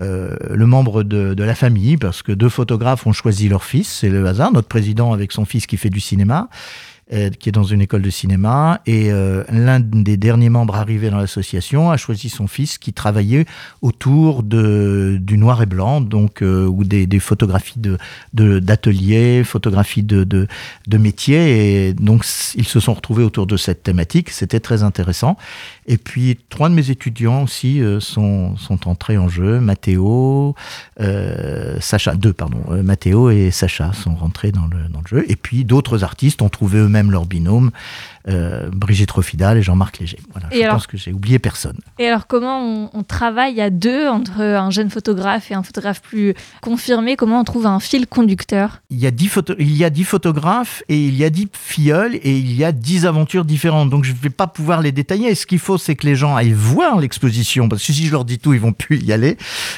euh, 0.00 0.36
le 0.50 0.66
membre 0.66 1.04
de, 1.04 1.34
de 1.34 1.44
la 1.44 1.54
famille, 1.54 1.96
parce 1.96 2.22
que 2.22 2.32
deux 2.32 2.48
photographes 2.48 3.06
ont 3.06 3.12
choisi 3.12 3.48
leur 3.48 3.62
fils. 3.62 3.88
C'est 4.00 4.08
le 4.08 4.26
hasard. 4.26 4.52
Notre 4.52 4.68
président 4.68 5.12
avec 5.12 5.30
son 5.32 5.44
fils 5.44 5.66
qui 5.66 5.76
fait 5.76 5.90
du 5.90 6.00
cinéma 6.00 6.48
qui 7.10 7.48
est 7.48 7.52
dans 7.52 7.64
une 7.64 7.80
école 7.80 8.02
de 8.02 8.10
cinéma. 8.10 8.80
Et 8.86 9.10
euh, 9.10 9.44
l'un 9.50 9.80
des 9.80 10.16
derniers 10.16 10.50
membres 10.50 10.76
arrivés 10.76 11.10
dans 11.10 11.18
l'association 11.18 11.90
a 11.90 11.96
choisi 11.96 12.28
son 12.28 12.46
fils 12.46 12.78
qui 12.78 12.92
travaillait 12.92 13.46
autour 13.82 14.42
de, 14.42 15.18
du 15.20 15.38
noir 15.38 15.62
et 15.62 15.66
blanc, 15.66 16.00
donc 16.00 16.42
euh, 16.42 16.66
ou 16.66 16.84
des, 16.84 17.06
des 17.06 17.18
photographies 17.20 17.78
de 17.78 17.96
de- 18.34 18.58
d'ateliers, 18.58 19.42
photographies 19.44 20.02
de, 20.02 20.24
de, 20.24 20.46
de 20.86 20.98
métiers. 20.98 21.88
Et 21.88 21.94
donc 21.94 22.24
ils 22.54 22.66
se 22.68 22.80
sont 22.80 22.94
retrouvés 22.94 23.24
autour 23.24 23.46
de 23.46 23.56
cette 23.56 23.82
thématique. 23.82 24.30
C'était 24.30 24.60
très 24.60 24.82
intéressant. 24.82 25.36
Et 25.90 25.96
puis 25.96 26.38
trois 26.50 26.68
de 26.68 26.74
mes 26.74 26.90
étudiants 26.90 27.42
aussi 27.42 27.80
euh, 27.80 27.98
sont, 27.98 28.56
sont 28.58 28.88
entrés 28.88 29.16
en 29.16 29.28
jeu. 29.30 29.58
Mathéo, 29.58 30.54
euh, 31.00 31.80
Sacha, 31.80 32.14
deux 32.14 32.34
pardon, 32.34 32.60
euh, 32.68 32.82
Mathéo 32.82 33.30
et 33.30 33.50
Sacha 33.50 33.94
sont 33.94 34.14
rentrés 34.14 34.52
dans 34.52 34.66
le, 34.66 34.88
dans 34.90 35.00
le 35.00 35.06
jeu. 35.08 35.24
Et 35.28 35.36
puis 35.36 35.64
d'autres 35.64 36.04
artistes 36.04 36.42
ont 36.42 36.50
trouvé 36.50 36.78
eux-mêmes 36.78 37.10
leur 37.10 37.24
binôme, 37.24 37.70
euh, 38.28 38.68
Brigitte 38.72 39.10
Rofidal 39.10 39.58
et 39.58 39.62
Jean-Marc 39.62 39.98
Léger. 39.98 40.18
Voilà, 40.32 40.48
Et 40.52 40.58
je 40.58 40.62
alors 40.62 40.74
pense 40.76 40.86
que 40.86 40.96
j'ai 40.96 41.12
oublié 41.12 41.38
personne. 41.38 41.78
Et 41.98 42.06
alors, 42.06 42.26
comment 42.26 42.60
on, 42.62 42.90
on 42.92 43.02
travaille 43.02 43.60
à 43.60 43.70
deux 43.70 44.06
entre 44.08 44.40
un 44.40 44.70
jeune 44.70 44.90
photographe 44.90 45.50
et 45.50 45.54
un 45.54 45.62
photographe 45.62 46.02
plus 46.02 46.34
confirmé? 46.60 47.16
Comment 47.16 47.40
on 47.40 47.44
trouve 47.44 47.66
un 47.66 47.80
fil 47.80 48.06
conducteur? 48.06 48.82
Il 48.90 48.98
y, 48.98 49.06
a 49.06 49.10
dix 49.10 49.28
photo- 49.28 49.54
il 49.58 49.76
y 49.76 49.84
a 49.84 49.90
dix 49.90 50.04
photographes 50.04 50.82
et 50.88 50.98
il 50.98 51.16
y 51.16 51.24
a 51.24 51.30
dix 51.30 51.48
filleuls 51.52 52.16
et 52.16 52.36
il 52.36 52.52
y 52.52 52.64
a 52.64 52.72
dix 52.72 53.06
aventures 53.06 53.44
différentes. 53.44 53.90
Donc 53.90 54.04
je 54.04 54.12
ne 54.12 54.16
vais 54.18 54.30
pas 54.30 54.46
pouvoir 54.46 54.82
les 54.82 54.92
détailler. 54.92 55.34
Ce 55.34 55.46
qu'il 55.46 55.58
faut, 55.58 55.78
c'est 55.78 55.96
que 55.96 56.06
les 56.06 56.16
gens 56.16 56.36
aillent 56.36 56.52
voir 56.52 56.98
l'exposition. 57.00 57.68
Parce 57.68 57.84
que 57.86 57.92
si 57.92 58.06
je 58.06 58.12
leur 58.12 58.24
dis 58.24 58.38
tout, 58.38 58.52
ils 58.52 58.60
vont 58.60 58.72
plus 58.72 58.98
y 59.02 59.12
aller. 59.12 59.36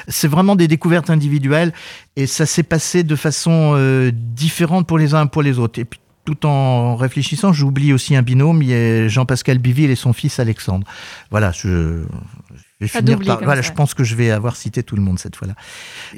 C'est 0.09 0.28
vraiment 0.28 0.57
des 0.57 0.69
découvertes 0.69 1.11
individuelles 1.11 1.73
et 2.16 2.26
ça 2.26 2.47
s'est 2.47 2.62
passé 2.62 3.02
de 3.02 3.16
façon 3.16 3.75
euh, 3.76 4.11
différente 4.14 4.87
pour 4.87 4.99
les 4.99 5.14
uns 5.14 5.26
et 5.26 5.28
pour 5.28 5.42
les 5.42 5.59
autres. 5.59 5.78
Et 5.78 5.85
puis 5.85 6.00
tout 6.25 6.47
en 6.47 6.97
réfléchissant, 6.97 7.53
j'oublie 7.53 7.93
aussi 7.93 8.15
un 8.15 8.23
binôme. 8.23 8.62
Il 8.62 8.69
y 8.69 8.75
a 8.75 9.09
Jean-Pascal 9.09 9.59
Biville 9.59 9.91
et 9.91 9.97
son 9.97 10.12
fils 10.12 10.39
Alexandre. 10.39 10.87
Voilà, 11.31 11.53
je. 11.53 12.03
Je 12.81 12.87
vais 12.87 12.89
finir 12.89 13.19
par. 13.19 13.45
Voilà, 13.45 13.62
ça. 13.62 13.69
je 13.69 13.75
pense 13.75 13.93
que 13.93 14.05
je 14.05 14.15
vais 14.15 14.31
avoir 14.31 14.57
cité 14.57 14.83
tout 14.83 14.97
le 14.97 15.03
monde 15.03 15.19
cette 15.19 15.37
fois-là. 15.37 15.55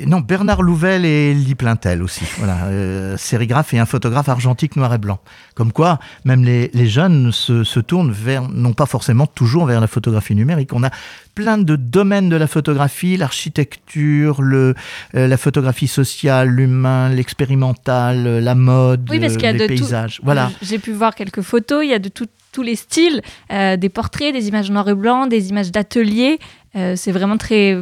Non, 0.06 0.20
Bernard 0.20 0.62
Louvel 0.62 1.04
et 1.04 1.34
Lee 1.34 1.56
Plintel 1.56 2.02
aussi. 2.02 2.24
Voilà, 2.38 2.66
euh, 2.66 3.16
sérigraphe 3.16 3.74
et 3.74 3.80
un 3.80 3.86
photographe 3.86 4.28
argentique 4.28 4.76
noir 4.76 4.94
et 4.94 4.98
blanc. 4.98 5.18
Comme 5.56 5.72
quoi, 5.72 5.98
même 6.24 6.44
les, 6.44 6.70
les 6.72 6.86
jeunes 6.86 7.32
se, 7.32 7.64
se 7.64 7.80
tournent 7.80 8.12
vers, 8.12 8.48
non 8.48 8.74
pas 8.74 8.86
forcément 8.86 9.26
toujours 9.26 9.66
vers 9.66 9.80
la 9.80 9.88
photographie 9.88 10.36
numérique. 10.36 10.72
On 10.72 10.84
a 10.84 10.90
plein 11.34 11.58
de 11.58 11.76
domaines 11.76 12.28
de 12.28 12.36
la 12.36 12.46
photographie, 12.46 13.16
l'architecture, 13.16 14.42
le, 14.42 14.74
euh, 15.14 15.26
la 15.26 15.36
photographie 15.36 15.88
sociale, 15.88 16.48
l'humain, 16.48 17.08
l'expérimental, 17.08 18.26
euh, 18.26 18.40
la 18.40 18.54
mode, 18.54 19.08
Oui, 19.10 19.18
parce 19.20 19.34
qu'il 19.34 19.44
y 19.44 19.46
a 19.46 19.50
euh, 19.50 19.52
les 19.52 19.58
de 19.60 19.74
tout. 19.74 19.80
paysages. 19.82 20.20
Voilà. 20.22 20.50
J'ai 20.62 20.78
pu 20.78 20.92
voir 20.92 21.14
quelques 21.14 21.40
photos, 21.42 21.84
il 21.84 21.90
y 21.90 21.94
a 21.94 21.98
de 21.98 22.08
tout- 22.08 22.26
tous 22.52 22.62
les 22.62 22.76
styles, 22.76 23.22
euh, 23.50 23.76
des 23.76 23.88
portraits, 23.88 24.32
des 24.34 24.48
images 24.48 24.70
noir 24.70 24.88
et 24.88 24.94
blanc, 24.94 25.26
des 25.26 25.48
images 25.48 25.70
d'atelier. 25.72 26.38
Euh, 26.76 26.94
c'est 26.96 27.12
vraiment 27.12 27.38
très. 27.38 27.78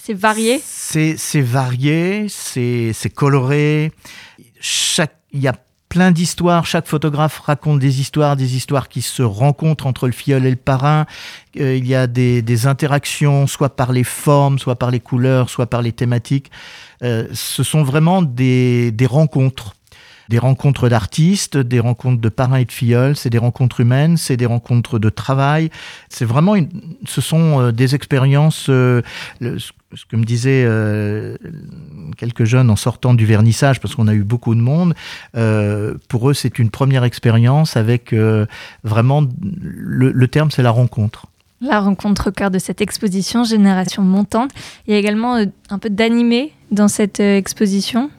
C'est 0.00 0.14
varié. 0.14 0.60
C'est 0.64 1.16
varié, 1.40 2.26
c'est 2.28 2.92
c'est 2.94 3.10
coloré. 3.10 3.92
Chaque, 4.60 5.14
il 5.32 5.40
y 5.40 5.48
a 5.48 5.54
plein 5.88 6.10
d'histoires. 6.10 6.66
Chaque 6.66 6.86
photographe 6.86 7.38
raconte 7.40 7.78
des 7.78 8.00
histoires, 8.00 8.36
des 8.36 8.56
histoires 8.56 8.88
qui 8.88 9.02
se 9.02 9.22
rencontrent 9.22 9.86
entre 9.86 10.06
le 10.06 10.12
filleul 10.12 10.46
et 10.46 10.50
le 10.50 10.56
parrain. 10.56 11.06
Euh, 11.58 11.76
il 11.76 11.86
y 11.86 11.94
a 11.94 12.06
des, 12.06 12.42
des 12.42 12.66
interactions, 12.66 13.46
soit 13.46 13.76
par 13.76 13.92
les 13.92 14.04
formes, 14.04 14.58
soit 14.58 14.76
par 14.76 14.90
les 14.90 15.00
couleurs, 15.00 15.50
soit 15.50 15.66
par 15.66 15.82
les 15.82 15.92
thématiques. 15.92 16.50
Euh, 17.02 17.26
ce 17.32 17.62
sont 17.62 17.82
vraiment 17.82 18.22
des, 18.22 18.90
des 18.90 19.06
rencontres. 19.06 19.74
Des 20.28 20.38
rencontres 20.38 20.90
d'artistes, 20.90 21.56
des 21.56 21.80
rencontres 21.80 22.20
de 22.20 22.28
parrains 22.28 22.58
et 22.58 22.66
de 22.66 22.72
filleuls, 22.72 23.16
c'est 23.16 23.30
des 23.30 23.38
rencontres 23.38 23.80
humaines, 23.80 24.18
c'est 24.18 24.36
des 24.36 24.44
rencontres 24.44 24.98
de 24.98 25.08
travail. 25.08 25.70
C'est 26.10 26.26
vraiment, 26.26 26.54
une, 26.54 26.68
ce 27.06 27.22
sont 27.22 27.62
euh, 27.62 27.72
des 27.72 27.94
expériences. 27.94 28.66
euh, 28.68 29.00
ce 29.94 30.04
que 30.04 30.16
me 30.16 30.24
disaient 30.24 30.64
euh, 30.66 31.36
quelques 32.16 32.44
jeunes 32.44 32.70
en 32.70 32.76
sortant 32.76 33.14
du 33.14 33.24
vernissage, 33.26 33.80
parce 33.80 33.94
qu'on 33.94 34.08
a 34.08 34.14
eu 34.14 34.22
beaucoup 34.22 34.54
de 34.54 34.60
monde, 34.60 34.94
euh, 35.36 35.94
pour 36.08 36.28
eux 36.30 36.34
c'est 36.34 36.58
une 36.58 36.70
première 36.70 37.04
expérience 37.04 37.76
avec 37.76 38.12
euh, 38.12 38.46
vraiment 38.84 39.24
le, 39.40 40.12
le 40.12 40.28
terme 40.28 40.50
c'est 40.50 40.62
la 40.62 40.70
rencontre. 40.70 41.26
La 41.60 41.80
rencontre 41.80 42.28
au 42.28 42.32
cœur 42.32 42.50
de 42.50 42.58
cette 42.58 42.80
exposition 42.80 43.42
Génération 43.42 44.02
Montante. 44.02 44.52
Il 44.86 44.92
y 44.92 44.96
a 44.96 44.98
également 44.98 45.44
un 45.70 45.78
peu 45.78 45.90
d'animé 45.90 46.52
dans 46.70 46.86
cette 46.86 47.18
exposition? 47.18 48.10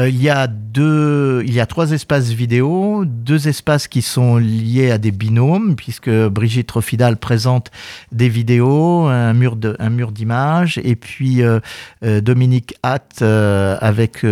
Euh, 0.00 0.08
il 0.08 0.20
y 0.20 0.28
a 0.28 0.48
deux, 0.48 1.44
il 1.46 1.54
y 1.54 1.60
a 1.60 1.66
trois 1.66 1.92
espaces 1.92 2.30
vidéo, 2.30 3.04
deux 3.06 3.46
espaces 3.46 3.86
qui 3.86 4.02
sont 4.02 4.38
liés 4.38 4.90
à 4.90 4.98
des 4.98 5.12
binômes, 5.12 5.76
puisque 5.76 6.10
Brigitte 6.10 6.68
Rofidal 6.72 7.16
présente 7.16 7.70
des 8.10 8.28
vidéos, 8.28 9.06
un 9.06 9.32
mur 9.34 9.54
de, 9.54 9.76
un 9.78 9.90
mur 9.90 10.10
d'images, 10.10 10.80
et 10.82 10.96
puis 10.96 11.42
euh, 11.42 11.60
euh, 12.04 12.20
Dominique 12.20 12.74
Hatt 12.82 13.22
avec 13.22 14.26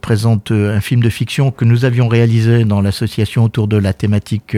présente 0.00 0.50
un 0.50 0.80
film 0.80 1.02
de 1.02 1.10
fiction 1.10 1.50
que 1.50 1.66
nous 1.66 1.84
avions 1.84 2.08
réalisé 2.08 2.64
dans 2.64 2.80
l'association 2.80 3.44
autour 3.44 3.68
de 3.68 3.76
la 3.76 3.92
thématique 3.92 4.56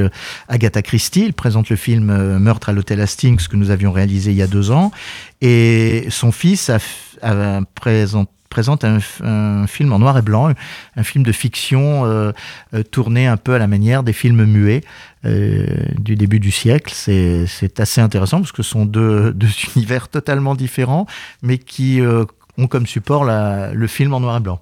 Agatha 0.49 0.83
Christie. 0.83 1.25
Il 1.27 1.33
présente 1.33 1.69
le 1.69 1.77
film 1.77 2.39
Meurtre 2.39 2.69
à 2.69 2.73
l'hôtel 2.73 3.01
Hastings 3.01 3.49
que 3.49 3.57
nous 3.57 3.71
avions 3.71 3.91
réalisé 3.91 4.31
il 4.31 4.37
y 4.37 4.43
a 4.43 4.47
deux 4.47 4.71
ans, 4.71 4.93
et 5.41 6.07
son 6.11 6.31
fils 6.31 6.71
a, 6.71 6.79
f- 6.79 7.19
a 7.23 7.61
présent- 7.75 8.27
présente 8.55 8.85
un, 8.85 9.67
film 9.67 9.93
en 9.93 9.99
noir 9.99 10.17
et 10.17 10.23
blanc, 10.23 10.53
un 10.95 11.03
film 11.03 11.25
de 11.25 11.33
fiction 11.33 12.05
euh, 12.05 12.31
euh, 12.73 12.85
tourné 12.85 13.27
un 13.27 13.37
peu 13.37 13.53
à 13.55 13.59
la 13.59 13.67
manière 13.67 14.05
des 14.05 14.13
films 14.13 14.45
muets 14.45 14.85
euh, 15.25 15.67
du 15.99 16.15
début 16.15 16.39
du 16.39 16.53
siècle. 16.53 16.95
C'est 16.95 17.81
assez 17.81 18.01
intéressant 18.01 18.39
parce 18.39 18.53
que 18.53 18.63
ce 18.63 18.71
sont 18.71 18.87
deux, 18.87 19.35
univers 19.75 20.07
totalement 20.07 20.55
différents, 20.55 21.09
mais 21.43 21.59
qui 21.59 22.01
ont 22.57 22.69
comme 22.69 22.87
support 22.87 23.25
le 23.25 23.87
film 23.89 24.15
en 24.15 24.21
noir 24.21 24.37
et 24.37 24.41
blanc. 24.41 24.61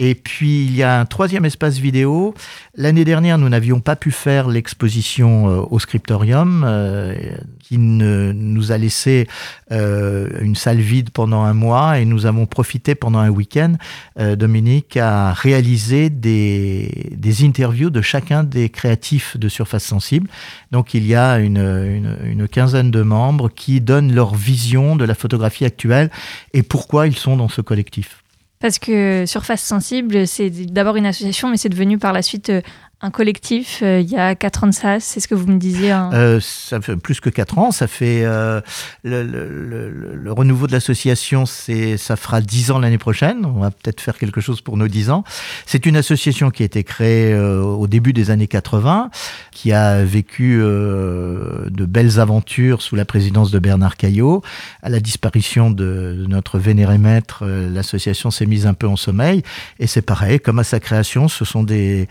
Et 0.00 0.16
puis 0.16 0.64
il 0.66 0.74
y 0.74 0.82
a 0.82 0.98
un 0.98 1.04
troisième 1.06 1.44
espace 1.44 1.78
vidéo. 1.78 2.34
L'année 2.76 3.04
dernière, 3.04 3.38
nous 3.38 3.48
n'avions 3.48 3.78
pas 3.78 3.94
pu 3.94 4.10
faire 4.10 4.48
l'exposition 4.48 5.48
euh, 5.48 5.62
au 5.70 5.78
Scriptorium, 5.78 6.64
euh, 6.66 7.14
qui 7.60 7.78
ne- 7.78 8.32
nous 8.32 8.72
a 8.72 8.76
laissé 8.78 9.28
euh, 9.70 10.28
une 10.40 10.56
salle 10.56 10.80
vide 10.80 11.10
pendant 11.10 11.44
un 11.44 11.54
mois, 11.54 12.00
et 12.00 12.06
nous 12.06 12.26
avons 12.26 12.44
profité 12.46 12.96
pendant 12.96 13.20
un 13.20 13.28
week-end. 13.30 13.74
euh, 14.18 14.34
Dominique 14.34 14.96
a 14.96 15.32
réalisé 15.32 16.10
des, 16.10 17.12
des 17.16 17.44
interviews 17.44 17.90
de 17.90 18.02
chacun 18.02 18.42
des 18.42 18.70
créatifs 18.70 19.36
de 19.36 19.48
Surface 19.48 19.84
Sensible. 19.84 20.28
Donc 20.72 20.94
il 20.94 21.06
y 21.06 21.14
a 21.14 21.38
une, 21.38 21.58
une, 21.58 22.16
une 22.24 22.48
quinzaine 22.48 22.90
de 22.90 23.02
membres 23.02 23.48
qui 23.48 23.80
donnent 23.80 24.12
leur 24.12 24.34
vision 24.34 24.96
de 24.96 25.04
la 25.04 25.14
photographie 25.14 25.64
actuelle 25.64 26.10
et 26.52 26.64
pourquoi 26.64 27.06
ils 27.06 27.16
sont 27.16 27.36
dans 27.36 27.48
ce 27.48 27.60
collectif. 27.60 28.23
Parce 28.64 28.78
que 28.78 29.26
Surface 29.26 29.60
Sensible, 29.60 30.26
c'est 30.26 30.48
d'abord 30.48 30.96
une 30.96 31.04
association, 31.04 31.50
mais 31.50 31.58
c'est 31.58 31.68
devenu 31.68 31.98
par 31.98 32.14
la 32.14 32.22
suite 32.22 32.48
euh, 32.48 32.62
un 33.00 33.10
collectif. 33.10 33.80
Euh, 33.82 34.00
il 34.00 34.08
y 34.08 34.16
a 34.16 34.34
4 34.34 34.64
ans 34.64 34.66
de 34.68 34.72
ça, 34.72 34.98
c'est 35.00 35.20
ce 35.20 35.28
que 35.28 35.34
vous 35.34 35.46
me 35.46 35.58
disiez. 35.58 35.90
hein. 35.90 36.10
Euh, 36.14 36.40
ça 36.40 36.80
fait 36.80 36.96
plus 36.96 37.20
que 37.20 37.28
quatre 37.28 37.58
ans. 37.58 37.70
Ça 37.70 37.86
fait 37.86 38.24
euh, 38.24 38.60
le, 39.02 40.32
renouveau 40.32 40.66
de 40.66 40.72
l'association, 40.72 41.46
c'est 41.46 41.96
ça 41.96 42.16
fera 42.16 42.40
dix 42.40 42.70
ans 42.70 42.78
l'année 42.78 42.98
prochaine. 42.98 43.44
On 43.44 43.60
va 43.60 43.70
peut-être 43.70 44.00
faire 44.00 44.16
quelque 44.16 44.40
chose 44.40 44.60
pour 44.60 44.76
nos 44.76 44.88
dix 44.88 45.10
ans. 45.10 45.24
C'est 45.66 45.86
une 45.86 45.96
association 45.96 46.50
qui 46.50 46.62
a 46.62 46.66
été 46.66 46.82
créée 46.82 47.34
au 47.34 47.86
début 47.86 48.12
des 48.12 48.30
années 48.30 48.48
80, 48.48 49.10
qui 49.52 49.72
a 49.72 50.02
vécu 50.04 50.58
de 50.58 51.84
belles 51.84 52.18
aventures 52.18 52.82
sous 52.82 52.96
la 52.96 53.04
présidence 53.04 53.50
de 53.50 53.58
Bernard 53.58 53.96
Caillot. 53.96 54.42
À 54.82 54.88
la 54.88 55.00
disparition 55.00 55.70
de, 55.70 56.24
notre 56.28 56.58
vénéré 56.58 56.98
maître, 56.98 57.44
l'association 57.46 58.30
s'est 58.30 58.46
mise 58.46 58.66
un 58.66 58.74
peu 58.74 58.88
en 58.88 58.96
sommeil. 58.96 59.42
Et 59.78 59.86
c'est 59.86 60.02
pareil, 60.02 60.40
comme 60.40 60.58
à 60.58 60.64
sa 60.64 60.80
création, 60.80 61.28
ce 61.28 61.44
sont 61.44 61.62
des 61.62 62.08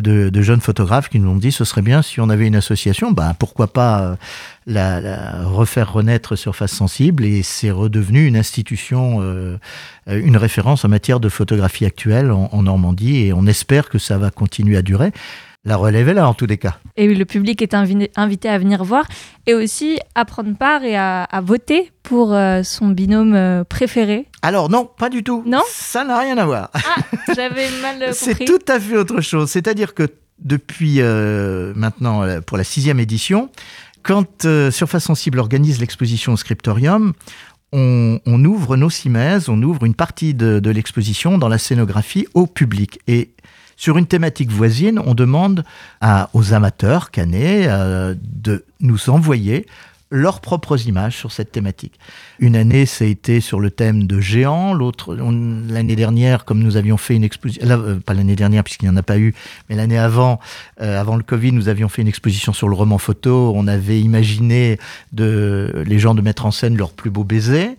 de, 0.00 0.42
jeunes 0.42 0.60
photographes 0.60 1.08
qui 1.08 1.18
nous 1.18 1.30
ont 1.30 1.36
dit 1.36 1.52
ce 1.52 1.64
serait 1.64 1.82
bien 1.82 2.02
si 2.02 2.20
on 2.20 2.28
avait 2.28 2.46
une 2.46 2.56
association, 2.56 3.12
bah, 3.12 3.34
pourquoi 3.38 3.72
pas 3.72 4.00
euh, 4.00 4.16
la, 4.66 5.44
refaire 5.44 5.92
renaître 5.92 6.36
Surface 6.36 6.72
Sensible 6.72 7.24
et 7.24 7.42
c'est 7.42 7.70
redevenu 7.70 8.26
une 8.26 8.36
institution, 8.36 9.18
euh, 9.20 9.58
une 10.06 10.36
référence 10.36 10.84
en 10.84 10.88
matière 10.88 11.20
de 11.20 11.28
photographie 11.28 11.84
actuelle 11.84 12.30
en 12.30 12.62
Normandie 12.62 13.26
et 13.26 13.32
on 13.32 13.46
espère 13.46 13.88
que 13.88 13.98
ça 13.98 14.18
va 14.18 14.30
continuer 14.30 14.76
à 14.76 14.82
durer. 14.82 15.12
La 15.66 15.76
relève 15.76 16.08
est 16.08 16.14
là 16.14 16.28
en 16.28 16.32
tous 16.32 16.46
les 16.46 16.56
cas. 16.58 16.78
Et 16.96 17.12
le 17.12 17.24
public 17.24 17.60
est 17.60 17.74
invi- 17.74 18.08
invité 18.16 18.48
à 18.48 18.56
venir 18.56 18.84
voir 18.84 19.04
et 19.46 19.52
aussi 19.54 19.98
à 20.14 20.24
prendre 20.24 20.56
part 20.56 20.84
et 20.84 20.96
à, 20.96 21.24
à 21.24 21.40
voter 21.40 21.90
pour 22.04 22.32
euh, 22.32 22.62
son 22.62 22.88
binôme 22.88 23.34
euh, 23.34 23.64
préféré. 23.64 24.26
Alors 24.42 24.70
non, 24.70 24.88
pas 24.96 25.08
du 25.10 25.24
tout. 25.24 25.42
Non 25.44 25.62
Ça 25.68 26.04
n'a 26.04 26.18
rien 26.20 26.38
à 26.38 26.46
voir. 26.46 26.70
Ah, 26.72 27.02
j'avais 27.34 27.66
mal 27.82 28.00
euh, 28.00 28.08
C'est 28.12 28.30
compris. 28.38 28.44
tout 28.46 28.72
à 28.72 28.78
fait 28.80 28.96
autre 28.96 29.20
chose. 29.20 29.50
C'est-à-dire 29.50 29.92
que 29.92 30.08
depuis 30.38 31.00
euh, 31.00 31.72
maintenant, 31.74 32.22
pour 32.46 32.56
la 32.56 32.64
sixième 32.64 33.00
édition, 33.00 33.50
quand 34.04 34.44
euh, 34.44 34.70
Surface 34.70 35.02
Sensible 35.04 35.40
organise 35.40 35.80
l'exposition 35.80 36.34
au 36.34 36.36
Scriptorium, 36.36 37.12
on, 37.72 38.20
on 38.24 38.44
ouvre 38.44 38.76
nos 38.76 38.88
cimaises, 38.90 39.48
on 39.48 39.60
ouvre 39.62 39.84
une 39.84 39.94
partie 39.96 40.32
de, 40.34 40.60
de 40.60 40.70
l'exposition 40.70 41.36
dans 41.38 41.48
la 41.48 41.58
scénographie 41.58 42.26
au 42.34 42.46
public. 42.46 43.00
Et 43.08 43.30
sur 43.76 43.98
une 43.98 44.06
thématique 44.06 44.50
voisine, 44.50 45.00
on 45.04 45.14
demande 45.14 45.64
aux 46.32 46.52
amateurs 46.52 47.10
canets 47.10 47.66
euh, 47.68 48.14
de 48.22 48.64
nous 48.80 49.10
envoyer 49.10 49.66
leurs 50.10 50.40
propres 50.40 50.86
images 50.86 51.16
sur 51.16 51.32
cette 51.32 51.50
thématique. 51.50 51.98
Une 52.38 52.54
année, 52.54 52.86
ça 52.86 53.04
a 53.04 53.08
été 53.08 53.40
sur 53.40 53.58
le 53.58 53.70
thème 53.70 54.06
de 54.06 54.20
géants. 54.20 54.72
L'autre, 54.72 55.16
l'année 55.16 55.96
dernière, 55.96 56.44
comme 56.44 56.60
nous 56.60 56.76
avions 56.76 56.96
fait 56.96 57.16
une 57.16 57.24
exposition, 57.24 57.68
euh, 57.68 57.96
pas 57.96 58.14
l'année 58.14 58.36
dernière 58.36 58.62
puisqu'il 58.62 58.84
n'y 58.84 58.94
en 58.94 58.96
a 58.96 59.02
pas 59.02 59.18
eu, 59.18 59.34
mais 59.68 59.74
l'année 59.74 59.98
avant, 59.98 60.38
euh, 60.80 61.00
avant 61.00 61.16
le 61.16 61.24
Covid, 61.24 61.52
nous 61.52 61.68
avions 61.68 61.88
fait 61.88 62.02
une 62.02 62.08
exposition 62.08 62.52
sur 62.52 62.68
le 62.68 62.76
roman 62.76 62.98
photo. 62.98 63.52
On 63.56 63.66
avait 63.66 64.00
imaginé 64.00 64.78
de, 65.12 65.84
les 65.84 65.98
gens 65.98 66.14
de 66.14 66.22
mettre 66.22 66.46
en 66.46 66.52
scène 66.52 66.76
leurs 66.76 66.92
plus 66.92 67.10
beaux 67.10 67.24
baisers. 67.24 67.76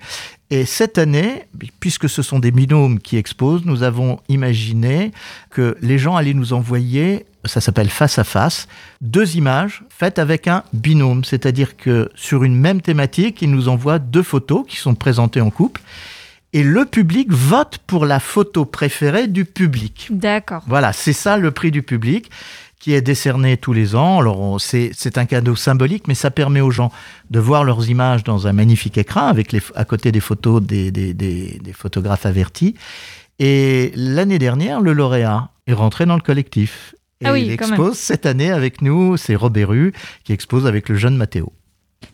Et 0.50 0.66
cette 0.66 0.98
année, 0.98 1.44
puisque 1.80 2.08
ce 2.08 2.22
sont 2.22 2.40
des 2.40 2.52
binômes 2.52 3.00
qui 3.00 3.18
exposent, 3.18 3.66
nous 3.66 3.84
avons 3.84 4.20
imaginé 4.30 5.12
que 5.50 5.78
les 5.82 5.98
gens 5.98 6.16
allaient 6.16 6.34
nous 6.34 6.54
envoyer, 6.54 7.26
ça 7.44 7.60
s'appelle 7.60 7.90
face 7.90 8.18
à 8.18 8.24
face, 8.24 8.68
deux 9.02 9.36
images 9.36 9.84
faites 9.90 10.20
avec 10.20 10.48
un 10.48 10.64
binôme. 10.72 11.26
C'est-à-dire 11.26 11.76
que 11.76 12.10
sur 12.16 12.46
une 12.46 12.56
même 12.56 12.82
thématique, 12.82 13.42
ils 13.42 13.52
nous 13.52 13.68
envoient 13.68 14.00
deux 14.00 14.24
photos 14.24 14.64
qui 14.68 14.78
sont 14.78 14.96
présentées 14.96 15.42
en 15.42 15.50
couple. 15.50 15.82
Et 16.54 16.64
le 16.64 16.86
public 16.86 17.30
vote 17.30 17.80
pour 17.86 18.06
la 18.06 18.22
photo 18.22 18.64
préférée 18.64 19.28
du 19.28 19.44
public. 19.44 20.08
D'accord. 20.12 20.64
Voilà, 20.66 20.94
c'est 20.94 21.14
ça 21.14 21.36
le 21.38 21.52
prix 21.52 21.72
du 21.72 21.84
public 21.84 22.32
qui 22.80 22.94
est 22.94 23.02
décerné 23.02 23.58
tous 23.58 23.74
les 23.74 23.96
ans. 23.96 24.20
Alors 24.20 24.60
c'est 24.62 25.18
un 25.18 25.26
cadeau 25.26 25.56
symbolique, 25.56 26.08
mais 26.08 26.16
ça 26.16 26.30
permet 26.32 26.62
aux 26.62 26.72
gens 26.72 26.92
de 27.32 27.40
voir 27.40 27.64
leurs 27.64 27.90
images 27.90 28.24
dans 28.24 28.48
un 28.48 28.54
magnifique 28.54 28.98
écran 28.98 29.28
avec 29.28 29.52
les, 29.52 29.62
à 29.76 29.84
côté 29.86 30.12
des 30.12 30.20
photos 30.20 30.62
des, 30.62 30.92
des- 30.92 31.14
des- 31.14 31.60
des 31.64 31.74
photographes 31.74 32.26
avertis. 32.26 32.76
Et 33.40 33.92
l'année 33.96 34.40
dernière, 34.40 34.82
le 34.82 34.94
lauréat 34.94 35.50
est 35.68 35.74
rentré 35.74 36.06
dans 36.06 36.16
le 36.16 36.22
collectif. 36.22 36.96
Et 37.22 37.26
Ah 37.26 37.34
oui, 37.34 37.42
il 37.42 37.52
expose 37.52 37.98
cette 37.98 38.26
année 38.28 38.52
avec 38.52 38.82
nous, 38.84 39.18
c'est 39.18 39.36
Robert 39.36 39.70
Rue 39.70 39.94
qui 40.24 40.34
expose 40.34 40.68
avec 40.68 40.88
le 40.90 40.96
jeune 40.96 41.18
Mathéo. 41.18 41.52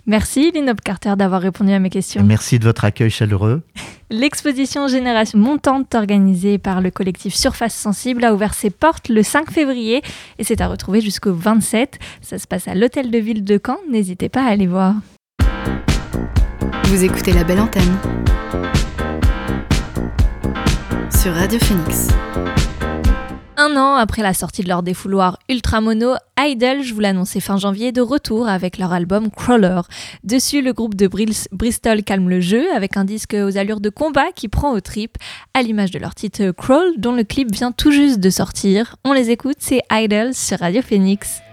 Merci 0.06 0.52
Lynn 0.52 0.74
Carter 0.84 1.13
d'avoir 1.17 1.41
répondu 1.41 1.72
à 1.72 1.80
mes 1.80 1.89
questions. 1.89 2.24
merci 2.24 2.60
de 2.60 2.65
votre 2.65 2.86
accueil 2.86 3.10
chaleureux. 3.10 3.62
L'exposition 4.10 4.88
Génération 4.88 5.39
Montante 5.39 5.96
organisée 5.96 6.58
par 6.58 6.82
le 6.82 6.91
collectif 6.91 7.34
Surface 7.34 7.74
Sensible 7.74 8.24
a 8.26 8.34
ouvert 8.34 8.54
ses 8.54 8.69
portes 8.69 9.10
le 9.10 9.24
5 9.24 9.50
février 9.50 10.02
et 10.38 10.43
c'est 10.43 10.62
à 10.62 10.67
retrouver 10.67 11.02
jusqu'au 11.02 11.34
27. 11.34 12.00
Ça 12.22 12.38
se 12.38 12.46
passe 12.46 12.67
à 12.67 12.76
l'hôtel 12.76 13.10
de 13.12 13.17
ville 13.17 13.43
de 13.43 13.60
Caen. 13.65 13.78
N'hésitez 13.89 14.30
pas 14.30 14.43
à 14.43 14.50
aller 14.50 14.67
voir. 14.67 14.96
Vous 16.86 17.04
écoutez 17.04 17.32
la 17.32 17.43
belle 17.43 17.60
antenne 17.60 17.98
sur 21.10 21.34
Radio 21.34 21.58
Phoenix. 21.58 22.10
Un 23.55 23.77
an 23.77 23.95
après 23.95 24.23
la 24.23 24.33
sortie 24.33 24.63
de 24.63 24.67
leur 24.67 24.81
défouloir 24.81 25.37
ultra 25.47 25.79
mono, 25.79 26.15
Idol, 26.39 26.81
je 26.81 26.91
vous 26.91 26.99
l'annonçais 26.99 27.39
fin 27.39 27.57
janvier, 27.57 27.91
de 27.91 28.01
retour 28.01 28.47
avec 28.47 28.79
leur 28.79 28.91
album 28.91 29.29
Crawler. 29.29 29.81
Dessus, 30.23 30.63
le 30.63 30.73
groupe 30.73 30.95
de 30.95 31.07
Bristol 31.07 32.01
calme 32.03 32.29
le 32.29 32.41
jeu 32.41 32.65
avec 32.73 32.97
un 32.97 33.05
disque 33.05 33.35
aux 33.35 33.55
allures 33.57 33.79
de 33.79 33.89
combat 33.89 34.31
qui 34.35 34.47
prend 34.47 34.73
aux 34.73 34.81
tripes, 34.81 35.17
à 35.53 35.61
l'image 35.61 35.91
de 35.91 35.99
leur 35.99 36.15
titre 36.15 36.49
Crawl, 36.49 36.93
dont 36.97 37.13
le 37.13 37.23
clip 37.23 37.51
vient 37.53 37.71
tout 37.71 37.91
juste 37.91 38.19
de 38.19 38.31
sortir. 38.31 38.95
On 39.05 39.13
les 39.13 39.29
écoute, 39.29 39.57
c'est 39.59 39.81
Idol 39.91 40.33
sur 40.33 40.57
Radio 40.57 40.81
Phoenix. 40.81 41.43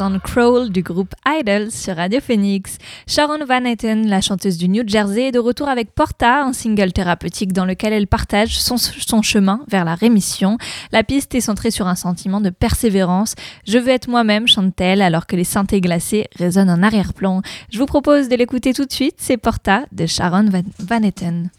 Du 0.00 0.82
groupe 0.82 1.14
Idols 1.28 1.70
sur 1.70 1.96
Radio 1.96 2.20
Phoenix. 2.22 2.78
Sharon 3.06 3.44
Van 3.44 3.66
Etten, 3.66 4.08
la 4.08 4.22
chanteuse 4.22 4.56
du 4.56 4.66
New 4.66 4.82
Jersey, 4.86 5.24
est 5.24 5.32
de 5.32 5.38
retour 5.38 5.68
avec 5.68 5.94
Porta, 5.94 6.42
un 6.42 6.54
single 6.54 6.94
thérapeutique 6.94 7.52
dans 7.52 7.66
lequel 7.66 7.92
elle 7.92 8.06
partage 8.06 8.58
son, 8.58 8.78
chemin 9.20 9.60
vers 9.68 9.84
la 9.84 9.94
rémission. 9.94 10.56
La 10.90 11.02
piste 11.02 11.34
est 11.34 11.42
centrée 11.42 11.70
sur 11.70 11.86
un 11.86 11.96
sentiment 11.96 12.40
de 12.40 12.48
persévérance. 12.48 13.34
Je 13.66 13.76
veux 13.76 13.90
être 13.90 14.08
moi-même, 14.08 14.48
chante-t-elle, 14.48 15.02
alors 15.02 15.26
que 15.26 15.36
les 15.36 15.44
synthés 15.44 15.82
glacés 15.82 16.28
résonnent 16.38 16.70
en 16.70 16.82
arrière-plan. 16.82 17.42
Je 17.70 17.78
vous 17.78 17.84
propose 17.84 18.30
de 18.30 18.36
l'écouter 18.36 18.72
tout 18.72 18.86
de 18.86 18.92
suite, 18.92 19.16
c'est 19.18 19.36
Porta 19.36 19.82
de 19.92 20.06
Sharon 20.06 20.46
Van 20.78 21.02
Etten. 21.02 21.50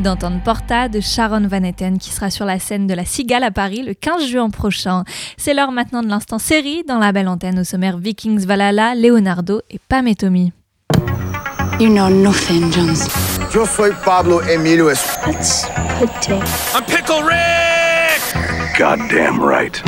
Venez 0.00 0.08
d'entendre 0.08 0.40
Porta 0.42 0.88
de 0.88 1.00
Sharon 1.00 1.46
Van 1.46 1.62
Etten 1.62 1.98
qui 1.98 2.10
sera 2.10 2.30
sur 2.30 2.44
la 2.46 2.58
scène 2.58 2.86
de 2.86 2.94
la 2.94 3.04
Cigale 3.04 3.44
à 3.44 3.50
Paris 3.50 3.82
le 3.82 3.92
15 3.94 4.26
juin 4.26 4.48
prochain. 4.48 5.04
C'est 5.36 5.52
l'heure 5.52 5.72
maintenant 5.72 6.02
de 6.02 6.08
l'instant 6.08 6.38
série 6.38 6.84
dans 6.88 6.98
la 6.98 7.12
belle 7.12 7.28
antenne 7.28 7.58
au 7.58 7.64
sommaire 7.64 7.98
Vikings 7.98 8.46
Valhalla, 8.46 8.94
Leonardo 8.94 9.60
et 9.70 9.78
Pam 9.88 10.06
et 10.06 10.14
Tommy. 10.14 10.52
You 11.78 11.88
know 11.90 12.08
nothing, 12.08 12.70
Jones. 12.72 13.08
Yo 13.54 13.66
soy 13.66 13.90
Pablo 14.04 14.40
Emilio 14.42 14.88
Es- 14.90 15.18
That's 15.24 15.66
pretty. 15.98 16.32
I'm 16.74 16.84
Pickle 16.86 17.22
Rick! 17.22 18.78
Goddamn 18.78 19.40
right. 19.42 19.82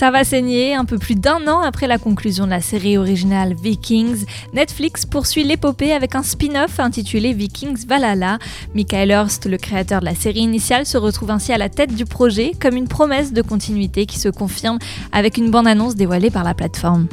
Ça 0.00 0.10
va 0.10 0.24
saigner, 0.24 0.74
un 0.74 0.86
peu 0.86 0.96
plus 0.96 1.14
d'un 1.14 1.46
an 1.46 1.60
après 1.60 1.86
la 1.86 1.98
conclusion 1.98 2.46
de 2.46 2.50
la 2.50 2.62
série 2.62 2.96
originale 2.96 3.52
Vikings, 3.52 4.24
Netflix 4.54 5.04
poursuit 5.04 5.44
l'épopée 5.44 5.92
avec 5.92 6.14
un 6.14 6.22
spin-off 6.22 6.80
intitulé 6.80 7.34
Vikings 7.34 7.86
Valhalla. 7.86 8.38
Michael 8.74 9.10
Hurst, 9.10 9.44
le 9.44 9.58
créateur 9.58 10.00
de 10.00 10.06
la 10.06 10.14
série 10.14 10.40
initiale, 10.40 10.86
se 10.86 10.96
retrouve 10.96 11.30
ainsi 11.30 11.52
à 11.52 11.58
la 11.58 11.68
tête 11.68 11.94
du 11.94 12.06
projet 12.06 12.52
comme 12.58 12.76
une 12.76 12.88
promesse 12.88 13.34
de 13.34 13.42
continuité 13.42 14.06
qui 14.06 14.18
se 14.18 14.30
confirme 14.30 14.78
avec 15.12 15.36
une 15.36 15.50
bande-annonce 15.50 15.96
dévoilée 15.96 16.30
par 16.30 16.44
la 16.44 16.54
plateforme. 16.54 17.06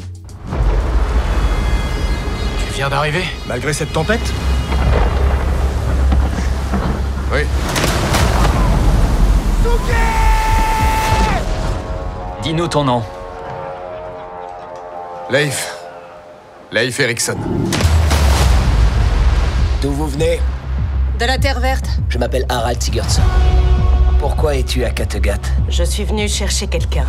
Tu 2.69 2.73
viens 2.75 2.87
d'arriver? 2.87 3.25
Malgré 3.49 3.73
cette 3.73 3.91
tempête? 3.91 4.31
Oui. 7.33 7.41
Dis-nous 12.47 12.69
ton 12.69 12.85
nom. 12.85 13.03
Leif. 15.29 15.75
Leif 16.71 16.97
Erikson. 16.97 17.35
D'où 19.81 19.91
vous 19.91 20.07
venez? 20.07 20.39
De 21.19 21.25
la 21.25 21.37
Terre 21.37 21.59
verte 21.59 21.89
Je 22.07 22.17
m'appelle 22.17 22.45
Harald 22.47 22.81
Sigurdsson. 22.81 23.21
Pourquoi 24.21 24.55
es-tu 24.55 24.85
à 24.85 24.91
Kattegat? 24.91 25.41
Je 25.67 25.83
suis 25.83 26.05
venu 26.05 26.29
chercher 26.29 26.67
quelqu'un. 26.67 27.03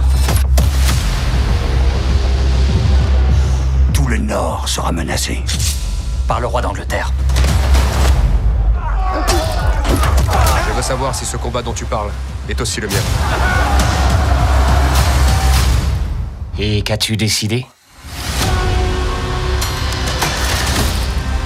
Tout 3.92 4.08
le 4.08 4.16
Nord 4.16 4.68
sera 4.68 4.90
menacé. 4.90 5.44
Par 6.26 6.40
le 6.40 6.48
roi 6.48 6.62
d'Angleterre. 6.62 7.12
Je 10.66 10.72
veux 10.74 10.82
savoir 10.82 11.14
si 11.14 11.24
ce 11.24 11.36
combat 11.36 11.62
dont 11.62 11.74
tu 11.74 11.84
parles 11.84 12.10
est 12.48 12.60
aussi 12.60 12.80
le 12.80 12.88
mien. 12.88 13.77
Et 16.60 16.82
qu'as-tu 16.82 17.16
décidé? 17.16 17.66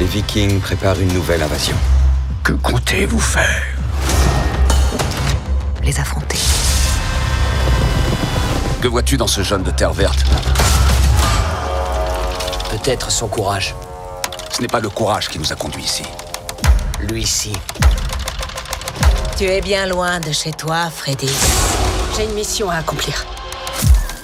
Les 0.01 0.07
Vikings 0.07 0.59
préparent 0.59 0.99
une 0.99 1.13
nouvelle 1.13 1.43
invasion. 1.43 1.77
Que 2.43 2.53
comptez-vous 2.53 3.21
faire? 3.21 3.63
Les 5.83 6.01
affronter. 6.01 6.39
Que 8.81 8.89
vois-tu 8.89 9.19
dans 9.19 9.27
ce 9.27 9.43
jeune 9.43 9.63
de 9.63 9.71
terre 9.71 9.93
verte? 9.93 10.25
Peut-être 12.71 13.13
son 13.13 13.29
courage. 13.29 13.75
Ce 14.51 14.63
n'est 14.63 14.69
pas 14.69 14.81
le 14.81 14.89
courage 14.89 15.29
qui 15.29 15.39
nous 15.39 15.53
a 15.53 15.57
conduits 15.57 15.85
ici. 15.85 16.05
Lui-ci. 17.01 17.53
Tu 19.37 19.45
es 19.45 19.61
bien 19.61 19.87
loin 19.87 20.21
de 20.21 20.33
chez 20.33 20.53
toi, 20.53 20.89
Freddy. 20.89 21.31
J'ai 22.17 22.25
une 22.25 22.33
mission 22.35 22.71
à 22.71 22.77
accomplir. 22.77 23.27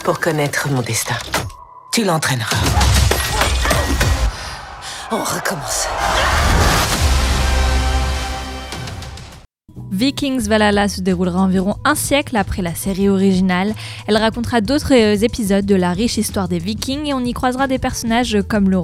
Pour 0.09 0.21
connaître 0.21 0.71
mon 0.71 0.81
destin. 0.81 1.17
Tu 1.93 2.03
l'entraîneras. 2.03 2.57
On 5.11 5.23
recommence. 5.23 5.87
Vikings 9.99 10.47
Valhalla 10.47 10.87
se 10.87 11.01
déroulera 11.01 11.41
environ 11.41 11.75
un 11.85 11.97
siècle 11.97 12.37
après 12.37 12.63
la 12.63 12.77
série 12.77 13.09
originale. 13.09 13.75
Elle 14.07 14.17
racontera 14.17 14.61
d'autres 14.61 14.95
euh, 14.95 15.17
épisodes 15.17 15.67
de 15.67 15.75
la 15.75 15.93
riche 15.93 16.19
histoire 16.19 16.47
des 16.47 16.61
Vikings 16.61 17.07
et 17.07 17.15
on 17.15 17.25
y 17.25 17.33
croisera 17.33 17.67
des 17.67 17.81
personnages 17.81 18.39
comme 18.47 18.71
le, 18.71 18.79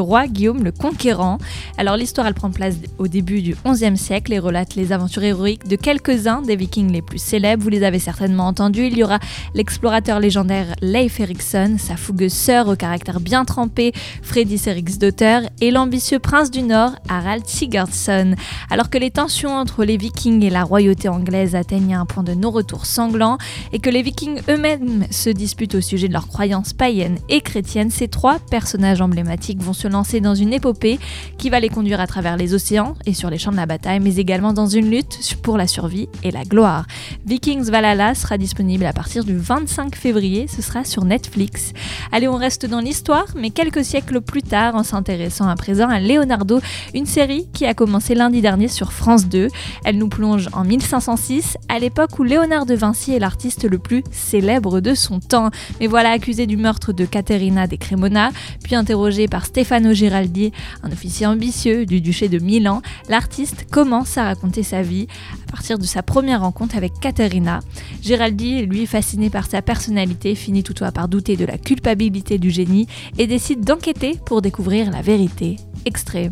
roi 0.00 0.28
Guillaume 0.28 0.62
le 0.62 0.70
Conquérant. 0.70 1.38
Alors 1.76 1.96
l'histoire 1.96 2.28
elle 2.28 2.34
prend 2.34 2.52
place 2.52 2.76
au 2.98 3.08
début 3.08 3.42
du 3.42 3.56
XIe 3.66 3.96
siècle 3.96 4.32
et 4.32 4.38
relate 4.38 4.76
les 4.76 4.92
aventures 4.92 5.24
héroïques 5.24 5.66
de 5.66 5.74
quelques-uns 5.74 6.40
des 6.40 6.54
Vikings 6.54 6.92
les 6.92 7.02
plus 7.02 7.18
célèbres. 7.18 7.64
Vous 7.64 7.68
les 7.68 7.82
avez 7.82 7.98
certainement 7.98 8.46
entendus. 8.46 8.86
Il 8.86 8.96
y 8.96 9.02
aura 9.02 9.18
l'explorateur 9.56 10.20
légendaire 10.20 10.76
Leif 10.82 11.18
Erikson, 11.18 11.78
sa 11.80 11.96
fougueuse 11.96 12.32
sœur 12.32 12.68
au 12.68 12.76
caractère 12.76 13.18
bien 13.18 13.44
trempé 13.44 13.90
Freddy 14.22 14.62
Eriksdotter 14.64 15.40
et 15.60 15.72
l'ambitieux 15.72 16.20
prince 16.20 16.52
du 16.52 16.62
Nord 16.62 16.92
Harald 17.08 17.44
Sigurdsson. 17.44 18.36
Alors 18.70 18.88
que 18.88 18.98
les 18.98 19.10
tensions 19.10 19.56
entre 19.56 19.82
les 19.82 19.96
Vikings 19.96 20.44
et 20.44 20.50
la 20.50 20.59
royauté 20.64 21.08
anglaise 21.08 21.54
atteignent 21.54 21.94
un 21.94 22.06
point 22.06 22.22
de 22.22 22.34
non-retour 22.34 22.86
sanglant 22.86 23.38
et 23.72 23.78
que 23.78 23.90
les 23.90 24.02
vikings 24.02 24.40
eux-mêmes 24.48 25.06
se 25.10 25.30
disputent 25.30 25.74
au 25.74 25.80
sujet 25.80 26.08
de 26.08 26.12
leurs 26.12 26.28
croyances 26.28 26.72
païennes 26.72 27.18
et 27.28 27.40
chrétiennes, 27.40 27.90
ces 27.90 28.08
trois 28.08 28.38
personnages 28.38 29.00
emblématiques 29.00 29.62
vont 29.62 29.72
se 29.72 29.88
lancer 29.88 30.20
dans 30.20 30.34
une 30.34 30.52
épopée 30.52 30.98
qui 31.38 31.50
va 31.50 31.60
les 31.60 31.68
conduire 31.68 32.00
à 32.00 32.06
travers 32.06 32.36
les 32.36 32.54
océans 32.54 32.94
et 33.06 33.14
sur 33.14 33.30
les 33.30 33.38
champs 33.38 33.52
de 33.52 33.56
la 33.56 33.66
bataille, 33.66 34.00
mais 34.00 34.16
également 34.16 34.52
dans 34.52 34.66
une 34.66 34.90
lutte 34.90 35.36
pour 35.42 35.56
la 35.56 35.66
survie 35.66 36.08
et 36.22 36.30
la 36.30 36.44
gloire. 36.44 36.86
Vikings 37.26 37.70
Valhalla 37.70 38.14
sera 38.14 38.38
disponible 38.38 38.84
à 38.84 38.92
partir 38.92 39.24
du 39.24 39.36
25 39.36 39.94
février, 39.96 40.46
ce 40.48 40.62
sera 40.62 40.84
sur 40.84 41.04
Netflix. 41.04 41.72
Allez, 42.12 42.28
on 42.28 42.36
reste 42.36 42.66
dans 42.66 42.80
l'histoire, 42.80 43.26
mais 43.36 43.50
quelques 43.50 43.84
siècles 43.84 44.20
plus 44.20 44.42
tard, 44.42 44.74
en 44.74 44.82
s'intéressant 44.82 45.48
à 45.48 45.56
présent 45.56 45.88
à 45.88 46.00
Leonardo, 46.00 46.60
une 46.94 47.06
série 47.06 47.46
qui 47.52 47.66
a 47.66 47.74
commencé 47.74 48.14
lundi 48.14 48.40
dernier 48.40 48.68
sur 48.68 48.92
France 48.92 49.26
2. 49.26 49.48
Elle 49.84 49.98
nous 49.98 50.08
plonge 50.08 50.48
en 50.52 50.64
1506, 50.64 51.56
à 51.68 51.78
l'époque 51.78 52.18
où 52.18 52.22
Léonard 52.22 52.66
de 52.66 52.74
Vinci 52.74 53.12
est 53.12 53.18
l'artiste 53.18 53.68
le 53.68 53.78
plus 53.78 54.02
célèbre 54.10 54.80
de 54.80 54.94
son 54.94 55.20
temps. 55.20 55.50
Mais 55.80 55.86
voilà, 55.86 56.10
accusé 56.10 56.46
du 56.46 56.56
meurtre 56.56 56.92
de 56.92 57.04
Caterina 57.04 57.66
de 57.66 57.76
Cremona, 57.76 58.30
puis 58.62 58.74
interrogé 58.74 59.28
par 59.28 59.46
Stefano 59.46 59.92
Giraldi, 59.92 60.52
un 60.82 60.90
officier 60.92 61.26
ambitieux 61.26 61.86
du 61.86 62.00
duché 62.00 62.28
de 62.28 62.38
Milan, 62.38 62.82
l'artiste 63.08 63.66
commence 63.70 64.18
à 64.18 64.24
raconter 64.24 64.62
sa 64.62 64.82
vie 64.82 65.06
à 65.48 65.50
partir 65.52 65.78
de 65.78 65.84
sa 65.84 66.02
première 66.02 66.40
rencontre 66.42 66.76
avec 66.76 66.92
Caterina. 67.00 67.60
Giraldi, 68.02 68.66
lui 68.66 68.86
fasciné 68.86 69.30
par 69.30 69.46
sa 69.46 69.62
personnalité, 69.62 70.34
finit 70.34 70.62
toutefois 70.62 70.92
par 70.92 71.08
douter 71.08 71.36
de 71.36 71.44
la 71.44 71.58
culpabilité 71.58 72.38
du 72.38 72.50
génie 72.50 72.86
et 73.18 73.26
décide 73.26 73.64
d'enquêter 73.64 74.18
pour 74.26 74.42
découvrir 74.42 74.90
la 74.90 75.02
vérité. 75.02 75.56
Extrait. 75.84 76.30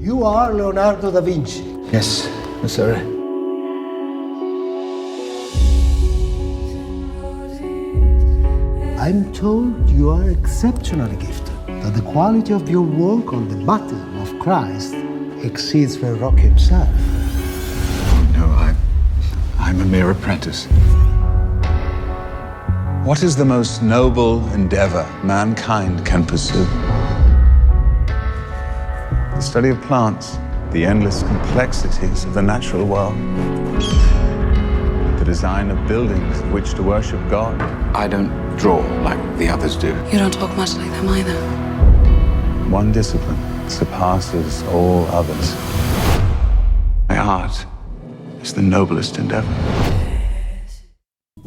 You 0.00 0.24
are 0.24 0.52
Leonardo 0.52 1.10
da 1.10 1.20
Vinci. 1.20 1.64
Yes, 1.92 2.28
sir. 2.68 2.96
I'm 8.98 9.32
told 9.32 9.88
you 9.90 10.10
are 10.10 10.30
exceptionally 10.30 11.16
gifted, 11.16 11.54
that 11.66 11.94
the 11.94 12.02
quality 12.02 12.52
of 12.52 12.68
your 12.68 12.82
work 12.82 13.32
on 13.32 13.48
the 13.48 13.64
baptism 13.64 14.20
of 14.20 14.38
Christ 14.40 14.94
exceeds 15.44 15.96
Verrocchio 15.96 16.40
himself. 16.40 16.88
No, 18.32 18.46
I, 18.46 18.74
I'm 19.58 19.80
a 19.80 19.84
mere 19.84 20.10
apprentice. 20.10 20.66
What 23.04 23.22
is 23.22 23.36
the 23.36 23.44
most 23.44 23.82
noble 23.82 24.44
endeavor 24.52 25.06
mankind 25.22 26.04
can 26.04 26.26
pursue? 26.26 26.64
The 29.36 29.40
study 29.40 29.68
of 29.68 29.80
plants, 29.82 30.38
the 30.72 30.84
endless 30.84 31.22
complexities 31.22 32.24
of 32.24 32.34
the 32.34 32.42
natural 32.42 32.84
world, 32.84 33.16
the 35.18 35.24
design 35.24 35.70
of 35.70 35.88
buildings 35.88 36.40
in 36.40 36.52
which 36.52 36.74
to 36.74 36.82
worship 36.82 37.20
God. 37.30 37.60
I 37.94 38.08
don't 38.08 38.30
draw 38.56 38.78
like 39.02 39.38
the 39.38 39.48
others 39.48 39.76
do. 39.76 39.88
You 40.12 40.18
don't 40.18 40.32
talk 40.32 40.54
much 40.56 40.74
like 40.74 40.90
them 40.90 41.08
either. 41.08 41.34
One 42.70 42.92
discipline 42.92 43.70
surpasses 43.70 44.62
all 44.64 45.06
others. 45.06 45.54
My 47.08 47.18
art 47.18 47.64
is 48.42 48.52
the 48.52 48.62
noblest 48.62 49.18
endeavor. 49.18 49.95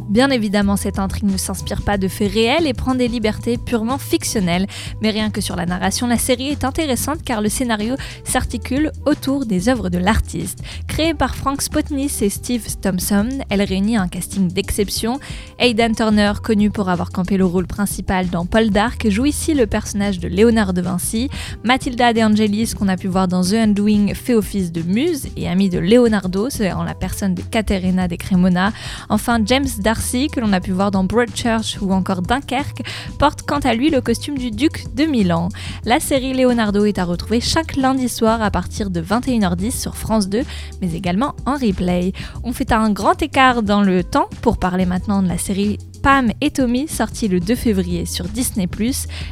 Bien 0.08 0.30
évidemment, 0.32 0.76
cette 0.76 0.98
intrigue 0.98 1.30
ne 1.30 1.38
s'inspire 1.38 1.82
pas 1.82 1.98
de 1.98 2.08
faits 2.08 2.32
réels 2.32 2.66
et 2.66 2.74
prend 2.74 2.96
des 2.96 3.08
libertés 3.08 3.58
purement 3.58 3.98
fictionnelles. 3.98 4.66
Mais 5.02 5.12
rien 5.12 5.30
que 5.30 5.42
sur 5.42 5.56
la 5.56 5.66
narration, 5.66 6.08
la 6.08 6.18
série 6.18 6.48
est 6.48 6.64
intéressante 6.64 7.24
car 7.24 7.42
le 7.42 7.50
scénario 7.50 7.96
s'articule 8.24 8.92
autour 9.06 9.46
des 9.46 9.70
œuvres 9.70 9.90
de 9.90 9.98
l'artiste. 9.98 10.64
Créée 10.88 11.14
par 11.14 11.36
Frank 11.36 11.62
Spotnis 11.62 12.12
et 12.22 12.30
Steve 12.30 12.66
Thompson, 12.82 13.30
elle 13.50 13.62
réunit 13.62 13.98
un 13.98 14.08
casting 14.08 14.48
d'exception. 14.52 15.20
Aidan 15.60 15.94
Turner, 15.94 16.34
connu 16.44 16.72
pour 16.72 16.90
avoir 16.90 17.12
campé 17.12 17.38
le 17.38 17.46
rôle 17.46 17.68
principal 17.68 18.30
dans 18.30 18.46
Paul 18.46 18.70
Dark, 18.70 19.10
joue 19.10 19.26
ici 19.26 19.54
le 19.54 19.68
personnage 19.68 20.20
de 20.20 20.28
Léonard 20.28 20.74
de 20.74 20.82
Vinci. 20.82 21.30
Matilda 21.64 22.14
De 22.14 22.22
Angelis, 22.22 22.74
qu'on 22.78 22.88
a 22.88 22.98
pu 22.98 23.08
voir 23.08 23.28
dans 23.28 23.44
The 23.44 23.54
Undoing, 23.54 24.14
fait 24.14 24.36
office 24.36 24.72
de 24.72 24.82
muse 24.82 25.28
et 25.38 25.48
amie 25.48 25.70
de 25.70 25.80
Leonardo, 25.80 26.48
en 26.76 26.84
la 26.84 26.94
personne 26.94 27.36
de 27.36 27.42
Caterina 27.42 28.08
de 28.08 28.16
Cremona. 28.16 28.74
Enfin, 29.10 29.40
James 29.46 29.68
Darcy 29.90 30.28
que 30.28 30.40
l'on 30.40 30.54
a 30.54 30.60
pu 30.60 30.70
voir 30.70 30.92
dans 30.92 31.04
Broadchurch 31.04 31.80
ou 31.82 31.94
encore 31.94 32.22
Dunkerque, 32.22 32.84
porte 33.18 33.42
quant 33.42 33.58
à 33.58 33.74
lui 33.74 33.90
le 33.90 34.02
costume 34.02 34.38
du 34.38 34.52
duc 34.52 34.86
de 34.94 35.06
Milan. 35.06 35.50
La 35.84 36.00
série 36.00 36.36
Leonardo 36.36 36.86
est 36.86 37.00
à 37.00 37.06
retrouver 37.06 37.42
chaque 37.42 37.76
lundi 37.76 38.08
soir 38.08 38.40
à 38.44 38.52
partir 38.52 38.92
de 38.92 39.02
21h10 39.02 39.72
sur 39.72 39.98
France 39.98 40.30
2, 40.30 40.44
mais 40.80 40.94
également 40.94 41.34
en 41.48 41.54
replay. 41.54 42.14
On 42.44 42.54
fait 42.54 42.72
un 42.72 42.92
grand 42.92 43.20
écart 43.24 43.64
dans 43.64 43.82
le 43.82 44.04
temps 44.04 44.30
pour 44.44 44.60
parler 44.60 44.86
maintenant 44.86 45.24
de 45.24 45.28
la 45.28 45.40
série 45.40 45.80
Pam 46.02 46.32
et 46.40 46.52
Tommy, 46.52 46.88
sorti 46.88 47.28
le 47.28 47.40
2 47.40 47.56
février 47.56 48.06
sur 48.06 48.26
Disney+. 48.26 48.68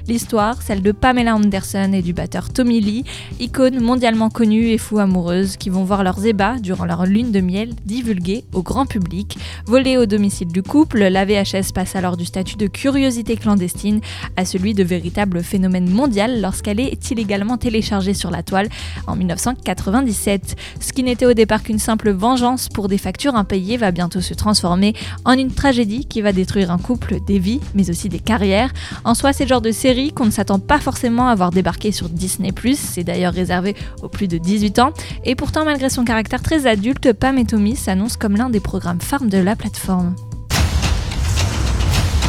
L'histoire, 0.07 0.61
celle 0.61 0.81
de 0.81 0.91
Pamela 0.91 1.35
Anderson 1.35 1.91
et 1.93 2.01
du 2.01 2.13
batteur 2.13 2.51
Tommy 2.51 2.81
Lee, 2.81 3.05
icônes 3.39 3.79
mondialement 3.79 4.29
connues 4.29 4.67
et 4.67 4.77
fous 4.77 4.99
amoureuses 4.99 5.55
qui 5.55 5.69
vont 5.69 5.83
voir 5.83 6.03
leurs 6.03 6.25
ébats 6.25 6.57
durant 6.59 6.85
leur 6.85 7.05
lune 7.05 7.31
de 7.31 7.39
miel 7.39 7.73
divulgués 7.85 8.43
au 8.53 8.63
grand 8.63 8.85
public. 8.85 9.37
Volée 9.65 9.97
au 9.97 10.05
domicile 10.05 10.49
du 10.49 10.61
couple, 10.61 10.99
la 10.99 11.23
VHS 11.25 11.71
passe 11.73 11.95
alors 11.95 12.17
du 12.17 12.25
statut 12.25 12.57
de 12.57 12.67
curiosité 12.67 13.37
clandestine 13.37 14.01
à 14.35 14.43
celui 14.43 14.73
de 14.73 14.83
véritable 14.83 15.43
phénomène 15.43 15.89
mondial 15.89 16.41
lorsqu'elle 16.41 16.79
est 16.79 17.11
illégalement 17.11 17.57
téléchargée 17.57 18.13
sur 18.13 18.31
la 18.31 18.43
toile 18.43 18.67
en 19.07 19.15
1997. 19.15 20.55
Ce 20.81 20.91
qui 20.91 21.03
n'était 21.03 21.25
au 21.25 21.33
départ 21.33 21.63
qu'une 21.63 21.79
simple 21.79 22.11
vengeance 22.11 22.67
pour 22.67 22.87
des 22.89 22.97
factures 22.97 23.35
impayées 23.35 23.77
va 23.77 23.91
bientôt 23.91 24.21
se 24.21 24.33
transformer 24.33 24.93
en 25.23 25.33
une 25.33 25.51
tragédie 25.51 26.05
qui 26.05 26.21
va 26.21 26.33
détruire 26.33 26.56
un 26.65 26.77
couple, 26.77 27.19
des 27.19 27.39
vies, 27.39 27.61
mais 27.73 27.89
aussi 27.89 28.09
des 28.09 28.19
carrières. 28.19 28.73
En 29.03 29.13
soi, 29.13 29.33
c'est 29.33 29.43
le 29.45 29.49
genre 29.49 29.61
de 29.61 29.71
série 29.71 30.11
qu'on 30.11 30.25
ne 30.25 30.31
s'attend 30.31 30.59
pas 30.59 30.79
forcément 30.79 31.27
à 31.27 31.35
voir 31.35 31.51
débarquer 31.51 31.91
sur 31.91 32.09
Disney+, 32.09 32.51
c'est 32.75 33.03
d'ailleurs 33.03 33.33
réservé 33.33 33.75
aux 34.01 34.09
plus 34.09 34.27
de 34.27 34.37
18 34.37 34.79
ans, 34.79 34.91
et 35.23 35.35
pourtant 35.35 35.65
malgré 35.65 35.89
son 35.89 36.03
caractère 36.03 36.41
très 36.41 36.67
adulte, 36.67 37.13
Pam 37.13 37.37
et 37.37 37.45
Tommy 37.45 37.75
s'annoncent 37.75 38.17
comme 38.19 38.35
l'un 38.35 38.49
des 38.49 38.59
programmes 38.59 39.01
phares 39.01 39.25
de 39.25 39.37
la 39.37 39.55
plateforme. 39.55 40.15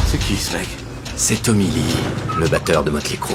C'est 0.07 0.19
qui 0.19 0.35
ce 0.35 0.57
mec? 0.57 0.67
C'est 1.15 1.41
Tommy 1.43 1.65
Lee, 1.65 1.95
le 2.37 2.47
batteur 2.47 2.83
de 2.83 2.91
Motley 2.91 3.17
Crue. 3.17 3.33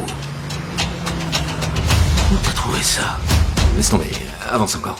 Où 2.33 2.37
t'as 2.43 2.53
trouvé 2.53 2.81
ça? 2.83 3.19
Laisse 3.77 3.91
tomber, 3.91 4.11
avance 4.51 4.77
encore. 4.77 4.99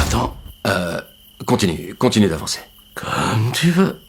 Attends, 0.00 0.36
euh... 0.66 1.00
Continue, 1.44 1.94
continue 1.94 2.28
d'avancer. 2.28 2.58
Comme 2.96 3.52
tu 3.52 3.70
veux. 3.72 4.00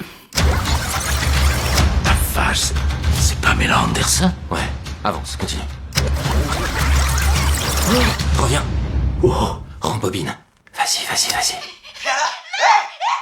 La 2.05 2.13
vache, 2.33 2.71
c'est 3.19 3.37
pas 3.41 3.49
Pamela 3.49 3.81
Anderson? 3.81 4.31
Ouais, 4.49 4.61
avance, 5.03 5.35
continue. 5.35 5.61
Reviens. 8.37 8.63
Oh, 9.21 9.57
rembobine. 9.81 10.33
Vas-y, 10.73 11.05
vas-y, 11.05 11.33
vas-y. 11.33 11.57
Viens 12.01 12.13
là 12.13 12.29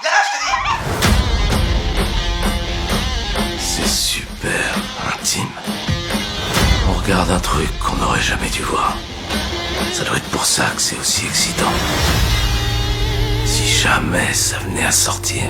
Viens 0.02 0.12
là, 0.12 0.22
je 0.24 0.30
te 0.38 0.38
dis 3.58 3.60
C'est 3.60 3.88
super 3.88 4.76
intime. 5.20 5.50
On 6.90 6.94
regarde 7.02 7.32
un 7.32 7.40
truc 7.40 7.76
qu'on 7.80 7.96
n'aurait 7.96 8.22
jamais 8.22 8.50
dû 8.50 8.62
voir. 8.62 8.96
Ça 9.94 10.04
doit 10.04 10.18
être 10.18 10.30
pour 10.30 10.46
ça 10.46 10.66
que 10.76 10.82
c'est 10.82 11.00
aussi 11.00 11.26
excitant. 11.26 11.72
Si 13.46 13.68
jamais 13.68 14.34
ça 14.34 14.58
venait 14.60 14.86
à 14.86 14.92
sortir. 14.92 15.44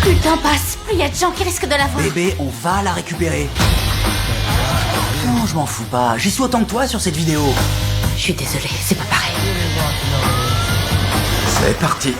Plus 0.00 0.12
le 0.12 0.18
temps 0.20 0.36
passe, 0.38 0.76
plus 0.84 0.94
il 0.94 0.98
y 0.98 1.02
a 1.02 1.08
de 1.08 1.14
gens 1.14 1.30
qui 1.30 1.44
risquent 1.44 1.64
de 1.64 1.70
la 1.70 1.86
voir. 1.86 2.02
Bébé, 2.02 2.36
on 2.38 2.48
va 2.62 2.82
la 2.82 2.92
récupérer. 2.92 3.48
Non, 5.26 5.46
je 5.46 5.54
m'en 5.54 5.66
fous 5.66 5.84
pas. 5.84 6.18
J'y 6.18 6.30
suis 6.30 6.42
autant 6.42 6.64
que 6.64 6.70
toi 6.70 6.86
sur 6.86 7.00
cette 7.00 7.16
vidéo. 7.16 7.42
Je 8.16 8.22
suis 8.22 8.32
désolée, 8.34 8.70
c'est 8.84 8.96
pas 8.96 9.04
pareil. 9.04 9.34
C'est 11.60 11.78
parti. 11.78 12.14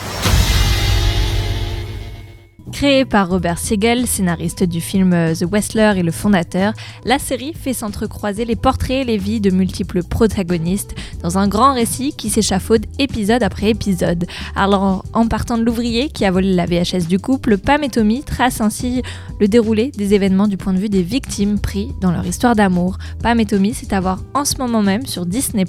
Créée 2.73 3.05
par 3.05 3.29
Robert 3.29 3.59
Siegel, 3.59 4.07
scénariste 4.07 4.63
du 4.63 4.81
film 4.81 5.13
euh, 5.13 5.35
The 5.35 5.45
Wrestler 5.51 5.95
et 5.97 6.03
le 6.03 6.13
fondateur, 6.13 6.73
la 7.05 7.19
série 7.19 7.53
fait 7.55 7.73
s'entrecroiser 7.73 8.45
les 8.45 8.57
portraits 8.57 9.03
et 9.03 9.05
les 9.05 9.17
vies 9.17 9.41
de 9.41 9.51
multiples 9.51 10.03
protagonistes 10.03 10.95
dans 11.23 11.39
un 11.39 11.49
grand 11.49 11.75
récit 11.75 12.13
qui 12.17 12.31
s'échafaude 12.31 12.87
épisode 12.99 13.43
après 13.43 13.71
épisode. 13.71 14.27
Alors, 14.55 15.05
en 15.13 15.27
partant 15.27 15.59
de 15.59 15.65
l'ouvrier 15.65 16.09
qui 16.11 16.25
a 16.25 16.31
volé 16.31 16.55
la 16.55 16.67
VHS 16.67 17.09
du 17.09 17.19
couple, 17.19 17.59
Pam 17.59 17.83
et 17.83 17.89
Tommy 17.89 18.23
tracent 18.23 18.61
ainsi 18.61 19.03
le 19.41 19.49
déroulé 19.49 19.91
des 19.91 20.15
événements 20.15 20.47
du 20.47 20.57
point 20.57 20.73
de 20.73 20.79
vue 20.79 20.89
des 20.89 21.03
victimes 21.03 21.59
pris 21.59 21.91
dans 22.01 22.13
leur 22.13 22.27
histoire 22.27 22.55
d'amour. 22.55 22.99
Pam 23.23 23.41
et 23.41 23.47
Tommy, 23.47 23.75
c'est 23.75 23.93
à 23.93 24.01
voir 24.01 24.21
en 24.35 24.45
ce 24.45 24.59
moment 24.59 24.83
même 24.83 25.07
sur 25.07 25.27
Disney+. 25.27 25.65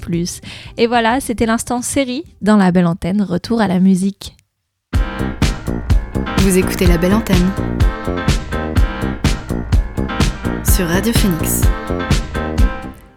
Et 0.76 0.86
voilà, 0.86 1.20
c'était 1.20 1.46
l'instant 1.46 1.82
série 1.82 2.24
dans 2.42 2.56
la 2.56 2.72
belle 2.72 2.86
antenne. 2.86 3.22
Retour 3.22 3.60
à 3.60 3.68
la 3.68 3.80
musique. 3.80 4.36
Vous 6.40 6.56
écoutez 6.56 6.86
la 6.86 6.96
belle 6.96 7.12
antenne 7.12 7.50
sur 10.64 10.86
Radio 10.86 11.12
Phoenix. 11.12 11.60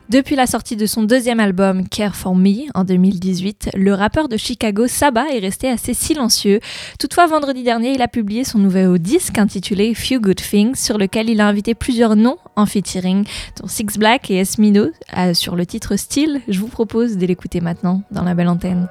Depuis 0.09 0.35
la 0.35 0.45
sortie 0.45 0.75
de 0.75 0.85
son 0.85 1.03
deuxième 1.03 1.39
album 1.39 1.87
Care 1.87 2.17
for 2.17 2.35
Me 2.35 2.69
en 2.75 2.83
2018, 2.83 3.69
le 3.75 3.93
rappeur 3.93 4.27
de 4.27 4.35
Chicago 4.35 4.87
Saba 4.87 5.27
est 5.31 5.39
resté 5.39 5.69
assez 5.69 5.93
silencieux. 5.93 6.59
Toutefois, 6.99 7.27
vendredi 7.27 7.63
dernier, 7.63 7.93
il 7.93 8.01
a 8.01 8.09
publié 8.09 8.43
son 8.43 8.59
nouveau 8.59 8.97
disque 8.97 9.37
intitulé 9.37 9.93
Few 9.93 10.19
Good 10.19 10.41
Things, 10.41 10.75
sur 10.75 10.97
lequel 10.97 11.29
il 11.29 11.39
a 11.39 11.47
invité 11.47 11.75
plusieurs 11.75 12.17
noms 12.17 12.37
en 12.57 12.65
featuring, 12.65 13.23
dont 13.59 13.67
Six 13.67 13.97
Black 13.97 14.29
et 14.31 14.39
Esmino, 14.39 14.87
euh, 15.17 15.33
sur 15.33 15.55
le 15.55 15.65
titre 15.65 15.95
Still. 15.95 16.41
Je 16.49 16.59
vous 16.59 16.67
propose 16.67 17.17
de 17.17 17.25
l'écouter 17.25 17.61
maintenant 17.61 18.03
dans 18.11 18.23
la 18.23 18.35
belle 18.35 18.49
antenne. 18.49 18.89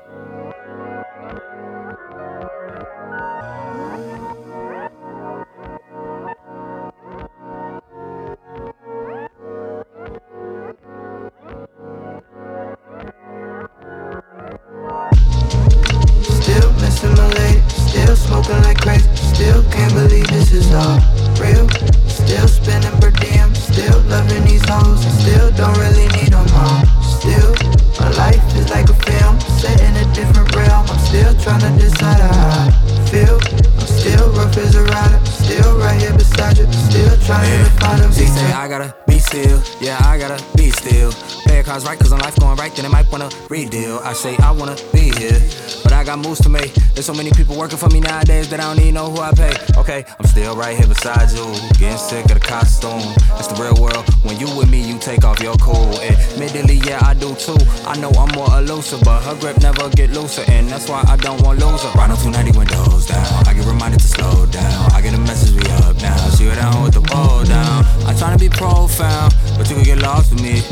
Missing 16.82 17.14
my 17.14 17.28
lady, 17.38 17.62
still 17.70 18.16
smoking 18.16 18.60
like 18.66 18.80
crazy. 18.82 19.08
Still 19.14 19.62
can't 19.70 19.94
believe 19.94 20.26
this 20.28 20.52
is 20.52 20.66
all 20.74 20.98
real. 21.38 21.66
Still 22.10 22.48
spinning 22.48 22.96
per 23.00 23.10
diem, 23.22 23.54
still 23.54 23.98
loving 24.10 24.44
these 24.44 24.66
hoes. 24.68 25.00
Still 25.22 25.48
don't 25.54 25.78
really 25.78 26.08
need 26.18 26.32
them 26.34 26.46
all. 26.58 26.82
Still, 27.18 27.54
my 28.02 28.10
life 28.18 28.42
is 28.58 28.68
like 28.70 28.90
a 28.90 28.98
film, 29.06 29.38
set 29.62 29.78
in 29.80 29.94
a 29.96 30.06
different 30.12 30.50
realm. 30.56 30.84
I'm 30.90 30.98
still 31.06 31.32
trying 31.44 31.62
to 31.62 31.72
decide 31.78 32.20
how 32.20 32.66
I 32.66 33.06
feel. 33.10 33.38
I'm 33.78 33.86
still 33.86 34.26
rough 34.34 34.56
as 34.58 34.74
a 34.74 34.82
rider, 34.82 35.20
still 35.26 35.78
right 35.78 36.00
here 36.02 36.14
beside 36.18 36.58
you. 36.58 36.66
Still 36.90 37.16
trying 37.26 37.64
to 37.64 37.70
find 37.78 38.02
a 38.02 38.12
She 38.12 38.26
beat. 38.26 38.34
say 38.34 38.52
I 38.52 38.66
gotta 38.68 38.94
be 39.06 39.18
still, 39.18 39.62
yeah 39.80 39.98
I 40.02 40.18
gotta 40.18 40.42
be 40.56 40.70
still. 40.70 41.12
Cards 41.61 41.84
right, 41.84 41.98
cause 41.98 42.12
on 42.12 42.18
life 42.20 42.36
going 42.36 42.57
right, 42.57 42.74
then 42.74 42.84
it 42.84 42.90
might 42.90 43.11
wanna 43.12 43.30
redeal. 43.48 44.00
I 44.03 44.14
say 44.14 44.36
I 44.38 44.50
wanna 44.50 44.76
be 44.92 45.12
here, 45.16 45.40
but 45.82 45.92
I 45.92 46.03
got 46.05 46.18
moves 46.18 46.40
to 46.42 46.48
make. 46.48 46.72
There's 46.94 47.07
so 47.07 47.14
many 47.14 47.30
people 47.30 47.57
working 47.57 47.78
for 47.78 47.88
me 47.90 48.00
nowadays 48.00 48.48
that 48.50 48.61
I 48.61 48.64
don't 48.64 48.80
even 48.80 48.94
know 48.94 49.11
who 49.11 49.20
I 49.20 49.32
pay. 49.32 49.55
Okay, 49.76 50.05
I'm 50.18 50.26
still 50.26 50.57
right 50.57 50.76
here 50.76 50.86
beside 50.86 51.30
you, 51.30 51.44
getting 51.78 51.98
sick 51.98 52.24
of 52.26 52.34
the 52.34 52.40
costume. 52.40 53.00
That's 53.36 53.48
the 53.48 53.62
real 53.62 53.76
world. 53.80 54.05
When 54.24 54.38
you 54.40 54.48
with 54.57 54.70
me, 54.70 54.80
you 54.82 54.98
take 54.98 55.24
off 55.24 55.40
your 55.40 55.57
cool. 55.57 55.92
Admittedly, 56.00 56.80
yeah, 56.88 57.00
I 57.03 57.14
do 57.14 57.34
too. 57.34 57.59
I 57.86 57.96
know 57.98 58.11
I'm 58.11 58.32
more 58.34 58.50
elusive, 58.59 59.00
but 59.05 59.22
her 59.22 59.34
grip 59.38 59.61
never 59.61 59.88
get 59.90 60.11
looser, 60.11 60.44
and 60.48 60.68
that's 60.68 60.88
why 60.88 61.05
I 61.07 61.16
don't 61.16 61.40
want 61.42 61.59
lose 61.59 61.82
her. 61.82 61.92
Ride 61.98 62.11
on 62.11 62.16
290 62.16 62.59
windows 62.59 63.07
down. 63.07 63.26
I 63.46 63.55
get 63.55 63.66
reminded 63.66 64.00
to 64.00 64.09
slow 64.09 64.46
down. 64.46 64.92
I 64.92 65.00
get 65.00 65.14
a 65.14 65.18
message, 65.18 65.55
we 65.55 65.62
up 65.84 65.96
now. 66.03 66.16
See 66.34 66.46
her 66.46 66.57
down 66.57 66.82
with 66.82 66.94
the 66.94 67.03
roll 67.12 67.44
down. 67.44 67.84
I'm 68.07 68.16
trying 68.16 68.36
to 68.36 68.42
be 68.42 68.48
profound, 68.48 69.34
but 69.57 69.68
you 69.70 69.76
could 69.76 69.86
get 69.86 69.98
lost 69.98 70.32
with 70.32 70.42
me. 70.42 70.62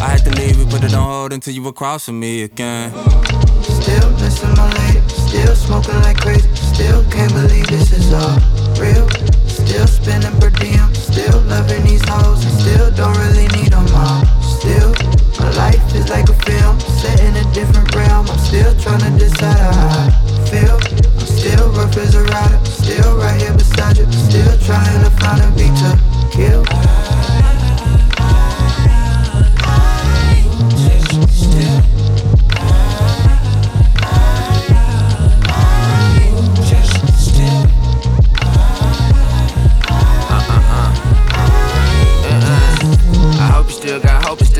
I 0.00 0.08
had 0.14 0.24
to 0.28 0.40
leave 0.40 0.58
it, 0.60 0.70
put 0.70 0.84
it 0.84 0.94
on 0.94 1.02
hold 1.08 1.32
until 1.32 1.54
you 1.54 1.62
were 1.62 1.72
crossing 1.72 2.18
me 2.18 2.42
again. 2.42 2.90
Still 3.62 4.10
missing 4.20 4.54
my 4.56 4.68
lady, 4.84 5.00
still 5.08 5.54
smoking 5.54 6.00
like 6.02 6.18
crazy. 6.18 6.48
Still 6.54 7.04
can't 7.10 7.32
believe 7.32 7.66
this 7.68 7.92
is 7.92 8.12
all 8.12 8.36
real. 8.80 9.08
Still 9.46 9.86
spending 9.86 10.34
per 10.40 10.50
diem, 10.50 10.92
still 10.94 11.40
loving 11.42 11.84
these 11.84 12.02
hoes. 12.08 12.44
and 12.44 12.54
Still 12.60 12.90
don't 12.92 13.16
really 13.18 13.48
need 13.56 13.72
them 13.72 13.86
all. 13.94 14.24
Still, 14.42 14.92
my 15.38 15.50
life 15.56 15.94
is 15.94 16.08
like 16.08 16.28
a 16.28 16.36
film, 16.44 16.78
set 16.80 17.20
in 17.20 17.36
a 17.36 17.44
different 17.52 17.94
realm. 17.94 18.28
I'm 18.28 18.38
still 18.38 18.74
trying 18.80 19.00
to 19.00 19.12
decide 19.18 19.58
how 19.58 19.88
I 19.88 20.46
feel. 20.50 20.76
I'm 21.20 21.26
still 21.26 21.68
rough 21.72 21.96
as 21.96 22.14
a 22.14 22.22
rider, 22.24 22.64
still 22.64 23.16
right 23.16 23.40
here 23.40 23.54
beside 23.54 23.98
you. 23.98 24.10
Still 24.12 24.58
trying 24.66 25.04
to 25.04 25.10
find 25.20 25.40
a 25.42 25.50
beat 25.56 25.74
to 25.82 25.90
kill. 26.32 27.07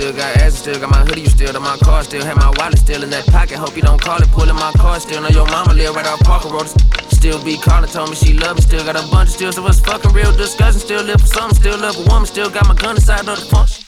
Still 0.09 0.17
got 0.17 0.37
ass, 0.39 0.55
still 0.55 0.81
got 0.81 0.91
my 0.91 0.99
hoodie, 1.05 1.21
you 1.23 1.29
still 1.29 1.53
got 1.53 1.61
my 1.61 1.77
car, 1.85 2.03
still 2.03 2.25
have 2.25 2.37
my 2.37 2.51
wallet 2.57 2.79
still 2.79 3.03
in 3.03 3.11
that 3.11 3.27
pocket. 3.27 3.59
Hope 3.59 3.77
you 3.77 3.83
don't 3.83 4.01
call 4.01 4.17
it, 4.23 4.29
pulling 4.31 4.55
my 4.55 4.73
car, 4.73 4.99
still 5.01 5.21
know 5.21 5.29
your 5.29 5.47
mama 5.47 5.75
live 5.75 5.95
right 5.95 6.07
off 6.07 6.21
Parker 6.21 6.49
Road. 6.49 6.69
Still 7.13 7.43
be 7.45 7.59
calling, 7.59 7.91
told 7.91 8.11
me 8.11 8.17
she 8.17 8.33
love 8.33 8.57
me, 8.57 8.63
still 8.63 8.85
got 8.85 8.97
a 8.97 9.07
bunch 9.11 9.29
of 9.29 9.35
still, 9.35 9.53
so 9.53 9.67
it's 9.67 9.81
fucking 9.81 10.13
real 10.13 10.33
discussion. 10.33 10.81
Still 10.81 11.03
live 11.03 11.21
for 11.21 11.27
something, 11.27 11.59
still 11.59 11.79
love 11.79 11.99
a 11.99 12.09
woman, 12.09 12.27
still 12.27 12.49
got 12.49 12.67
my 12.67 12.75
gun 12.75 12.97
inside 12.97 13.29
of 13.29 13.39
the 13.39 13.47
function. 13.47 13.88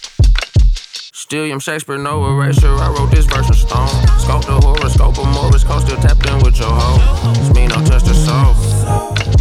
Still, 1.30 1.46
I'm 1.52 1.60
Shakespeare, 1.60 1.96
no 1.96 2.26
erasure. 2.26 2.74
I 2.74 2.88
wrote 2.90 3.12
this 3.12 3.24
verse 3.24 3.46
in 3.46 3.54
stone. 3.54 3.86
Scope 4.18 4.46
the 4.46 4.58
horoscope 4.58 5.16
of 5.16 5.28
Morris 5.30 5.62
Code, 5.62 5.82
still 5.82 5.96
tapped 6.02 6.28
in 6.28 6.42
with 6.42 6.58
your 6.58 6.66
hoe. 6.66 6.98
It's 7.38 7.54
me, 7.54 7.68
no 7.68 7.76
touch 7.86 8.02
the 8.02 8.14
soul. 8.18 8.50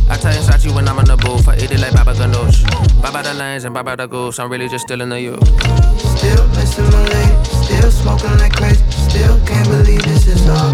I 0.06 0.16
tell 0.16 0.32
you, 0.32 0.38
inside 0.38 0.64
you 0.64 0.72
when 0.72 0.88
I'm 0.88 1.00
in 1.00 1.06
the 1.06 1.18
booth. 1.18 1.50
I 1.50 1.58
eat 1.58 1.72
it 1.72 1.80
like 1.80 1.94
Baba 1.94 2.14
Ganoush. 2.14 2.62
Baba 3.02 3.24
the 3.24 3.34
lanes 3.34 3.66
and 3.66 3.74
Baba 3.74 3.98
the 3.98 4.06
goose. 4.06 4.38
I'm 4.38 4.52
really 4.52 4.70
just 4.70 4.86
still 4.86 5.02
in 5.02 5.10
the 5.10 5.20
youth. 5.20 5.42
Still 6.14 6.48
missing 6.50 6.86
my 6.94 7.02
lady, 7.10 7.34
still 7.66 7.90
smoking 7.90 8.38
like 8.38 8.54
crazy. 8.54 8.86
Still 9.10 9.42
can't 9.50 9.68
believe 9.70 10.04
this 10.04 10.28
is 10.28 10.48
all 10.48 10.69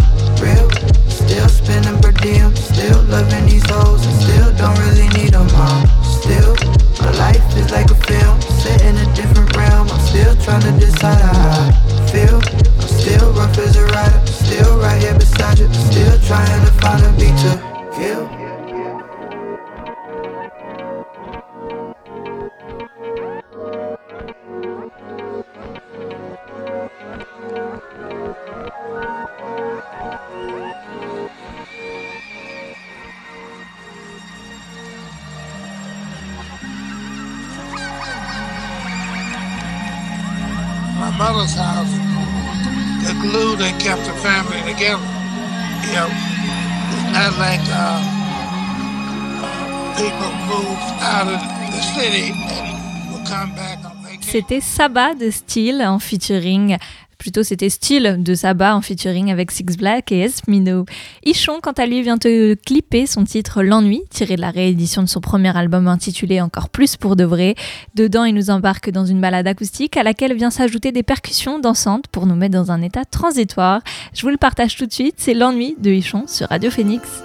C'était 54.36 54.59
Saba 54.59 55.15
de 55.15 55.29
Steel 55.29 55.81
en 55.81 55.97
featuring 55.97 56.75
Plutôt, 57.17 57.41
c'était 57.41 57.69
Style 57.69 58.17
de 58.19 58.36
Saba 58.36 58.75
en 58.75 58.81
featuring 58.81 59.31
avec 59.31 59.49
Six 59.49 59.77
Black 59.77 60.11
et 60.11 60.19
Esmino. 60.19 60.83
Ichon, 61.23 61.61
quant 61.63 61.71
à 61.71 61.86
lui, 61.86 62.01
vient 62.01 62.17
de 62.17 62.57
clipper 62.65 63.05
son 63.05 63.23
titre 63.23 63.63
L'ennui, 63.63 64.01
tiré 64.09 64.36
de 64.36 64.41
la 64.41 64.51
réédition 64.51 65.03
de 65.03 65.07
son 65.07 65.21
premier 65.21 65.55
album 65.55 65.88
intitulé 65.88 66.41
Encore 66.41 66.67
plus 66.67 66.97
pour 66.97 67.15
de 67.15 67.23
vrai. 67.23 67.55
Dedans, 67.93 68.25
il 68.25 68.36
nous 68.36 68.49
embarque 68.49 68.89
dans 68.89 69.05
une 69.05 69.21
balade 69.21 69.47
acoustique 69.47 69.95
à 69.95 70.03
laquelle 70.03 70.36
vient 70.36 70.51
s'ajouter 70.51 70.91
des 70.91 71.03
percussions 71.03 71.59
dansantes 71.59 72.07
pour 72.07 72.25
nous 72.25 72.36
mettre 72.36 72.55
dans 72.55 72.71
un 72.73 72.81
état 72.81 73.05
transitoire. 73.05 73.79
Je 74.13 74.21
vous 74.23 74.31
le 74.31 74.38
partage 74.38 74.75
tout 74.75 74.86
de 74.86 74.91
suite, 74.91 75.15
c'est 75.15 75.33
L'ennui 75.33 75.77
de 75.79 75.91
Ichon 75.91 76.25
sur 76.27 76.49
Radio 76.49 76.69
Phoenix. 76.69 77.23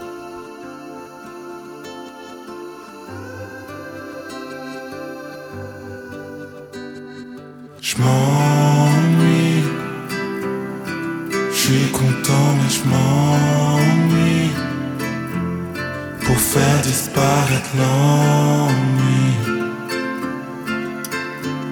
Je 7.82 7.96
m'ennuie. 7.96 9.64
Je 11.50 11.56
suis 11.56 11.90
content, 11.92 12.48
mais 12.56 12.70
je 12.76 12.82
m'ennuie. 12.90 14.50
Pour 16.24 16.36
faire 16.36 16.80
disparaître 16.82 17.70
l'ennui. 17.78 19.30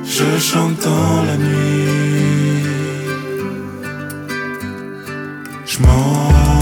Je 0.04 0.38
chante 0.38 0.82
dans 0.82 1.22
la 1.24 1.36
nuit. 1.36 2.64
Je. 5.66 6.57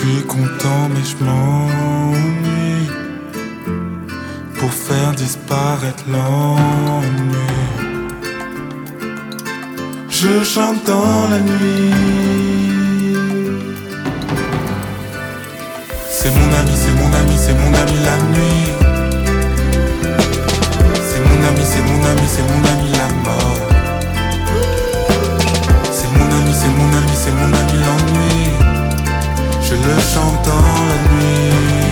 Suis 0.00 0.22
content 0.22 0.88
mais 0.92 1.04
je 1.10 1.16
m'ennuie. 1.24 2.88
Pour 4.58 4.72
faire 4.72 5.12
disparaître 5.12 6.04
l'ennui. 6.08 7.54
Je 10.08 10.42
chante 10.44 10.80
dans 10.86 11.28
la 11.32 11.40
nuit. 11.40 11.94
C'est 16.16 16.32
mon 16.38 16.48
ami, 16.60 16.74
c'est 16.82 16.94
mon 17.00 17.10
ami, 17.20 17.36
c'est 17.44 17.56
mon 17.60 17.72
ami 17.82 17.96
la 18.08 18.16
nuit. 18.34 18.70
C'est 21.08 21.22
mon 21.26 21.38
ami, 21.48 21.64
c'est 21.72 21.84
mon 21.88 22.00
ami, 22.10 22.26
c'est 22.34 22.46
mon 22.50 22.60
ami 22.72 22.88
la 23.00 23.08
mort. 23.26 23.62
C'est 25.96 26.10
mon 26.16 26.28
ami, 26.36 26.52
c'est 26.60 26.72
mon 26.78 26.90
ami, 26.98 27.14
c'est 27.22 27.34
mon 27.38 27.50
ami 27.60 27.76
l'ennui. 27.84 27.99
Je 29.70 29.76
le 29.76 30.00
chante 30.00 30.44
dans 30.46 30.84
la 30.88 30.96
nuit. 31.14 31.89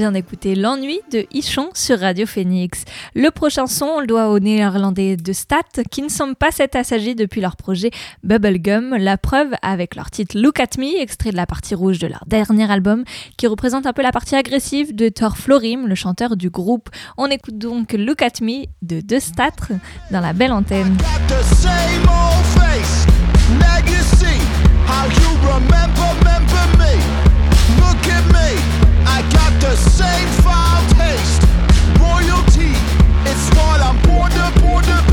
Vient 0.00 0.12
d'écouter 0.12 0.54
L'ennui 0.54 0.98
de 1.12 1.26
Ichon 1.30 1.68
sur 1.74 2.00
Radio 2.00 2.24
Phoenix. 2.24 2.86
Le 3.14 3.30
prochain 3.30 3.66
son, 3.66 3.84
on 3.84 4.00
le 4.00 4.06
doit 4.06 4.30
aux 4.30 4.38
néerlandais 4.38 5.18
de 5.18 5.32
Stat 5.34 5.58
qui 5.90 6.00
ne 6.00 6.08
semblent 6.08 6.36
pas 6.36 6.50
s'être 6.50 6.74
assagis 6.74 7.14
depuis 7.14 7.42
leur 7.42 7.54
projet 7.54 7.90
Bubblegum. 8.24 8.96
La 8.96 9.18
preuve 9.18 9.52
avec 9.60 9.96
leur 9.96 10.10
titre 10.10 10.38
Look 10.38 10.58
at 10.58 10.78
Me, 10.78 11.02
extrait 11.02 11.32
de 11.32 11.36
la 11.36 11.44
partie 11.44 11.74
rouge 11.74 11.98
de 11.98 12.06
leur 12.06 12.24
dernier 12.26 12.70
album, 12.70 13.04
qui 13.36 13.46
représente 13.46 13.84
un 13.84 13.92
peu 13.92 14.00
la 14.00 14.10
partie 14.10 14.36
agressive 14.36 14.94
de 14.94 15.10
Thor 15.10 15.36
Florim, 15.36 15.86
le 15.86 15.94
chanteur 15.94 16.34
du 16.34 16.48
groupe. 16.48 16.88
On 17.18 17.26
écoute 17.26 17.58
donc 17.58 17.92
Look 17.92 18.22
at 18.22 18.40
Me 18.40 18.64
de 18.80 19.02
De 19.02 19.18
Stat 19.18 19.50
dans 20.10 20.20
la 20.20 20.32
belle 20.32 20.52
antenne. 20.52 20.96
The 29.70 29.76
same 29.76 30.28
foul 30.42 30.82
taste. 30.98 31.42
Royalty, 32.00 32.74
it's 33.22 33.46
what 33.54 33.80
I'm 33.80 34.02
born 34.02 34.32
to, 34.32 34.60
born 34.60 34.82
to 34.82 35.09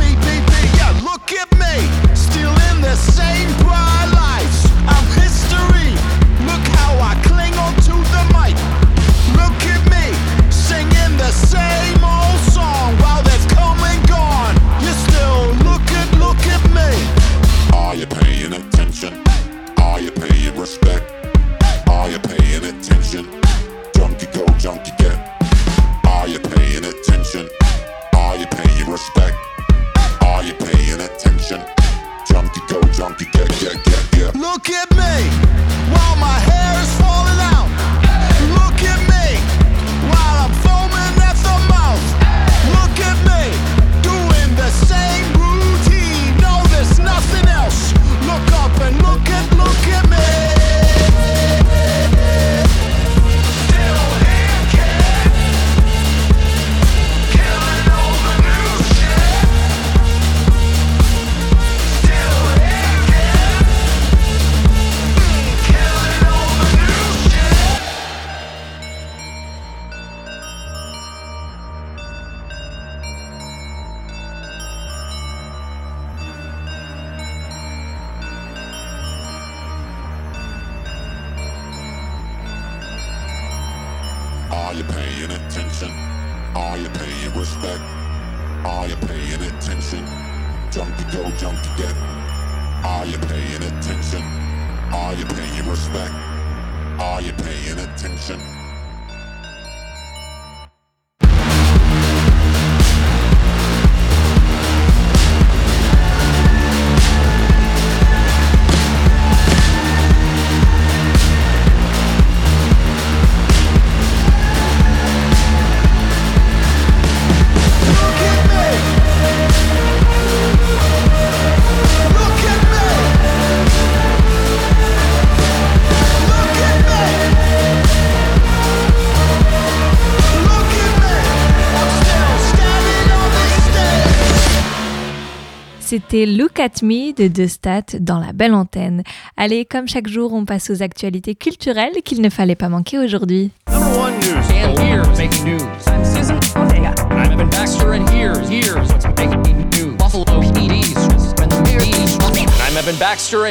C'était 135.97 136.27
Look 136.27 136.59
at 136.59 136.83
Me 136.83 137.11
de 137.11 137.27
De 137.27 137.47
Stat 137.47 137.97
dans 137.99 138.19
la 138.19 138.31
belle 138.31 138.53
antenne. 138.53 139.01
Allez, 139.35 139.65
comme 139.65 139.87
chaque 139.87 140.07
jour, 140.07 140.31
on 140.31 140.45
passe 140.45 140.69
aux 140.69 140.83
actualités 140.83 141.33
culturelles 141.33 142.03
qu'il 142.05 142.21
ne 142.21 142.29
fallait 142.29 142.53
pas 142.53 142.69
manquer 142.69 142.99
aujourd'hui. 142.99 143.49
Number 143.67 143.97
one 143.97 144.13
news. 144.19 144.45
And 144.63 144.77
here's 144.77 145.17
making 145.17 145.43
news. 145.43 145.63
I'm 145.87 147.31
Evan 147.31 147.49
Baxter, 147.49 147.95
and 147.95 148.07
here's 148.09 148.47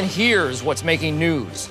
here's 0.07 0.63
what's 0.63 0.85
making 0.85 1.19
news? 1.19 1.69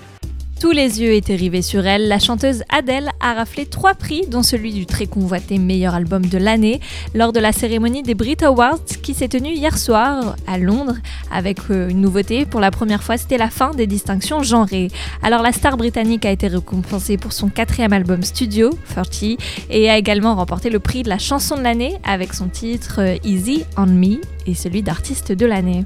Tous 0.59 0.71
les 0.71 1.03
yeux 1.03 1.13
étaient 1.13 1.37
rivés 1.37 1.61
sur 1.61 1.87
elle, 1.87 2.09
la 2.09 2.19
chanteuse 2.19 2.63
Adele 2.71 3.11
a 3.21 3.35
raflé 3.35 3.67
trois 3.67 3.93
prix, 3.93 4.27
dont 4.27 4.43
celui 4.43 4.73
du 4.73 4.87
très 4.87 5.07
convoité 5.07 5.59
meilleur 5.59 5.95
album 5.95 6.25
de 6.25 6.39
l'année, 6.39 6.81
lors 7.15 7.35
de 7.35 7.41
la 7.41 7.53
cérémonie 7.53 8.03
des 8.03 8.15
Brit 8.15 8.39
Awards 8.43 8.85
qui 9.03 9.13
s'est 9.13 9.29
tenue 9.29 9.51
hier 9.51 9.77
soir 9.77 10.35
à 10.47 10.57
Londres, 10.57 10.97
avec 11.31 11.59
euh, 11.71 11.91
une 11.91 12.01
nouveauté. 12.01 12.47
Pour 12.47 12.61
la 12.61 12.71
première 12.71 13.03
fois, 13.03 13.19
c'était 13.19 13.37
la 13.37 13.51
fin 13.51 13.73
des 13.73 13.87
distinctions 13.87 14.43
genrées. 14.43 14.89
Alors 15.23 15.43
la 15.43 15.53
star 15.53 15.77
britannique 15.77 16.25
a 16.25 16.31
été 16.31 16.49
récompensée 16.49 17.19
pour 17.19 17.35
son 17.35 17.49
quatrième 17.49 17.93
album 17.93 18.23
studio, 18.23 18.71
30, 18.95 19.39
et 19.69 19.91
a 19.91 19.99
également 19.99 20.35
remporté 20.37 20.71
le 20.71 20.79
prix 20.79 21.03
de 21.03 21.11
la 21.11 21.19
chanson 21.19 21.57
de 21.59 21.63
l'année 21.63 21.97
avec 22.03 22.33
son 22.33 22.49
titre 22.49 23.01
euh, 23.01 23.17
Easy 23.25 23.65
on 23.77 23.87
Me 23.87 24.21
et 24.47 24.55
celui 24.55 24.83
d'artiste 24.83 25.33
de 25.33 25.47
l'année. 25.47 25.85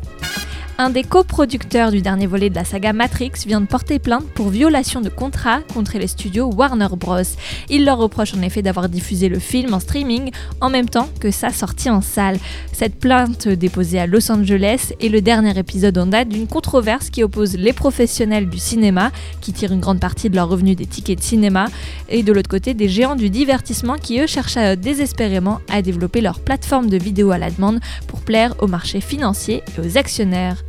Un 0.83 0.89
des 0.89 1.03
coproducteurs 1.03 1.91
du 1.91 2.01
dernier 2.01 2.27
volet 2.27 2.49
de 2.49 2.55
la 2.55 2.65
saga 2.65 2.95
Matrix 2.95 3.33
vient 3.47 3.61
de 3.61 3.67
porter 3.67 3.99
plainte 3.99 4.25
pour 4.25 4.49
violation 4.49 5.03
de 5.03 5.11
contrat 5.11 5.61
contre 5.75 5.99
les 5.99 6.07
studios 6.07 6.47
Warner 6.47 6.89
Bros. 6.97 7.21
Il 7.69 7.85
leur 7.85 7.99
reproche 7.99 8.33
en 8.33 8.41
effet 8.41 8.63
d'avoir 8.63 8.89
diffusé 8.89 9.29
le 9.29 9.39
film 9.39 9.75
en 9.75 9.81
streaming 9.81 10.31
en 10.63 10.71
même 10.71 10.89
temps 10.89 11.11
que 11.21 11.31
sa 11.31 11.51
sortie 11.51 11.91
en 11.91 12.01
salle. 12.01 12.39
Cette 12.73 12.99
plainte 12.99 13.47
déposée 13.47 14.01
à 14.01 14.07
Los 14.07 14.33
Angeles 14.33 14.95
est 15.03 15.11
le 15.11 15.21
dernier 15.21 15.59
épisode 15.59 15.99
en 15.99 16.07
date 16.07 16.31
d'une 16.31 16.47
controverse 16.47 17.11
qui 17.11 17.23
oppose 17.23 17.59
les 17.59 17.75
professionnels 17.75 18.49
du 18.49 18.57
cinéma, 18.57 19.13
qui 19.43 19.53
tirent 19.53 19.73
une 19.73 19.81
grande 19.81 20.01
partie 20.01 20.31
de 20.31 20.37
leurs 20.37 20.49
revenus 20.49 20.79
des 20.79 20.87
tickets 20.87 21.19
de 21.19 21.23
cinéma, 21.23 21.67
et 22.09 22.23
de 22.23 22.33
l'autre 22.33 22.49
côté 22.49 22.73
des 22.73 22.89
géants 22.89 23.17
du 23.17 23.29
divertissement 23.29 23.97
qui 23.99 24.19
eux 24.19 24.27
cherchent 24.27 24.57
désespérément 24.79 25.61
à 25.71 25.83
développer 25.83 26.23
leur 26.23 26.41
plateforme 26.41 26.89
de 26.89 26.97
vidéo 26.97 27.33
à 27.33 27.37
la 27.37 27.51
demande 27.51 27.81
pour 28.07 28.21
plaire 28.21 28.50
au 28.59 28.67
marché 28.67 29.01
financier 29.01 29.63
et 29.77 29.81
aux 29.81 29.99
actionnaires. 29.99 30.63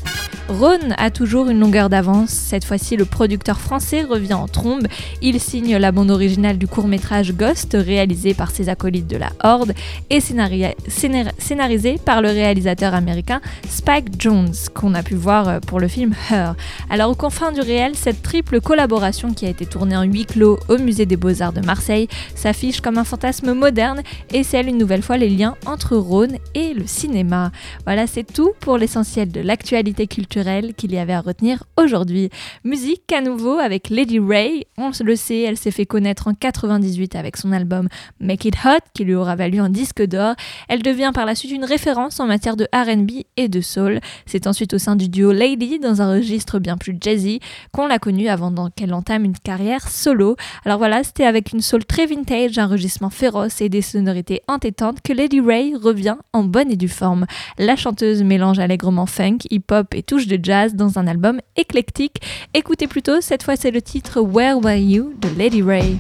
Rhône 0.51 0.95
a 0.97 1.11
toujours 1.11 1.49
une 1.49 1.59
longueur 1.59 1.89
d'avance. 1.89 2.31
Cette 2.31 2.65
fois-ci, 2.65 2.97
le 2.97 3.05
producteur 3.05 3.61
français 3.61 4.03
revient 4.03 4.33
en 4.33 4.47
trombe. 4.47 4.87
Il 5.21 5.39
signe 5.39 5.77
la 5.77 5.93
bande 5.93 6.11
originale 6.11 6.57
du 6.57 6.67
court-métrage 6.67 7.33
Ghost, 7.33 7.77
réalisé 7.79 8.33
par 8.33 8.51
ses 8.51 8.67
acolytes 8.67 9.07
de 9.07 9.15
la 9.15 9.29
Horde 9.43 9.73
et 10.09 10.19
scénarisé 10.19 11.97
par 12.03 12.21
le 12.21 12.29
réalisateur 12.29 12.93
américain 12.93 13.39
Spike 13.69 14.19
Jones, 14.19 14.53
qu'on 14.73 14.93
a 14.93 15.03
pu 15.03 15.15
voir 15.15 15.47
euh, 15.47 15.59
pour 15.59 15.79
le 15.79 15.87
film 15.87 16.13
Her. 16.29 16.55
Alors, 16.89 17.11
aux 17.11 17.15
confins 17.15 17.53
du 17.53 17.61
réel, 17.61 17.93
cette 17.95 18.21
triple 18.21 18.59
collaboration 18.59 19.33
qui 19.33 19.45
a 19.45 19.49
été 19.49 19.65
tournée 19.65 19.95
en 19.95 20.03
huis 20.03 20.25
clos 20.25 20.59
au 20.67 20.77
Musée 20.77 21.05
des 21.05 21.17
Beaux-Arts 21.17 21.53
de 21.53 21.61
Marseille 21.61 22.09
s'affiche 22.35 22.81
comme 22.81 22.97
un 22.97 23.05
fantasme 23.05 23.53
moderne 23.53 24.01
et 24.33 24.43
scelle 24.43 24.67
une 24.67 24.77
nouvelle 24.77 25.01
fois 25.01 25.17
les 25.17 25.29
liens 25.29 25.55
entre 25.65 25.95
Rhône 25.95 26.37
et 26.55 26.73
le 26.73 26.87
cinéma. 26.87 27.51
Voilà, 27.85 28.07
c'est 28.07 28.23
tout 28.23 28.51
pour 28.59 28.77
l'essentiel 28.77 29.31
de 29.31 29.41
l'actualité 29.41 30.07
culturelle 30.07 30.73
qu'il 30.73 30.91
y 30.91 30.97
avait 30.97 31.13
à 31.13 31.21
retenir 31.21 31.63
aujourd'hui. 31.77 32.29
Musique 32.63 33.11
à 33.11 33.21
nouveau 33.21 33.57
avec 33.57 33.89
Lady 33.89 34.19
Ray. 34.19 34.65
On 34.77 34.91
le 35.03 35.15
sait, 35.15 35.41
elle 35.41 35.57
s'est 35.57 35.71
fait 35.71 35.85
connaître 35.85 36.27
en 36.27 36.33
98 36.33 37.15
avec 37.15 37.37
son 37.37 37.51
album 37.51 37.87
Make 38.19 38.45
It 38.45 38.55
Hot 38.65 38.79
qui 38.93 39.03
lui 39.03 39.15
aura 39.15 39.35
valu 39.35 39.59
un 39.59 39.69
disque 39.69 40.01
d'or. 40.03 40.35
Elle 40.67 40.81
devient 40.81 41.11
par 41.13 41.25
la 41.25 41.35
suite 41.35 41.51
une 41.51 41.65
référence 41.65 42.19
en 42.19 42.27
matière 42.27 42.55
de 42.55 42.67
RB 42.73 43.23
et 43.37 43.47
de 43.47 43.61
soul. 43.61 43.99
C'est 44.25 44.47
ensuite 44.47 44.73
au 44.73 44.77
sein 44.77 44.95
du 44.95 45.09
duo 45.09 45.31
Lady, 45.31 45.79
dans 45.79 46.01
un 46.01 46.11
registre 46.11 46.59
bien 46.59 46.77
plus 46.77 46.95
jazzy, 46.99 47.39
qu'on 47.71 47.87
l'a 47.87 47.99
connue 47.99 48.27
avant 48.27 48.51
qu'elle 48.75 48.93
entame 48.93 49.25
une 49.25 49.37
carrière 49.37 49.87
solo. 49.87 50.35
Alors 50.65 50.77
voilà, 50.77 51.03
c'était 51.03 51.25
avec 51.25 51.51
une 51.53 51.61
soul 51.61 51.85
très 51.85 52.05
vintage, 52.05 52.57
un 52.57 52.67
rugissement 52.67 53.09
féroce 53.09 53.61
et 53.61 53.69
des 53.69 53.81
sonorités 53.81 54.41
entêtantes 54.47 55.01
que 55.01 55.13
Lady 55.13 55.39
Ray 55.39 55.75
revient 55.75 56.17
en 56.33 56.43
bonne 56.43 56.71
et 56.71 56.75
due 56.75 56.87
forme. 56.87 57.25
La 57.63 57.75
chanteuse 57.75 58.23
mélange 58.23 58.57
allègrement 58.57 59.05
funk, 59.05 59.37
hip-hop 59.51 59.93
et 59.93 60.01
touche 60.01 60.25
de 60.25 60.39
jazz 60.41 60.73
dans 60.73 60.97
un 60.97 61.05
album 61.05 61.39
éclectique. 61.55 62.19
Écoutez 62.55 62.87
plutôt, 62.87 63.21
cette 63.21 63.43
fois 63.43 63.55
c'est 63.55 63.69
le 63.69 63.83
titre 63.83 64.19
Where 64.19 64.57
Were 64.57 64.77
You 64.77 65.13
de 65.21 65.29
Lady 65.37 65.61
Ray. 65.61 65.99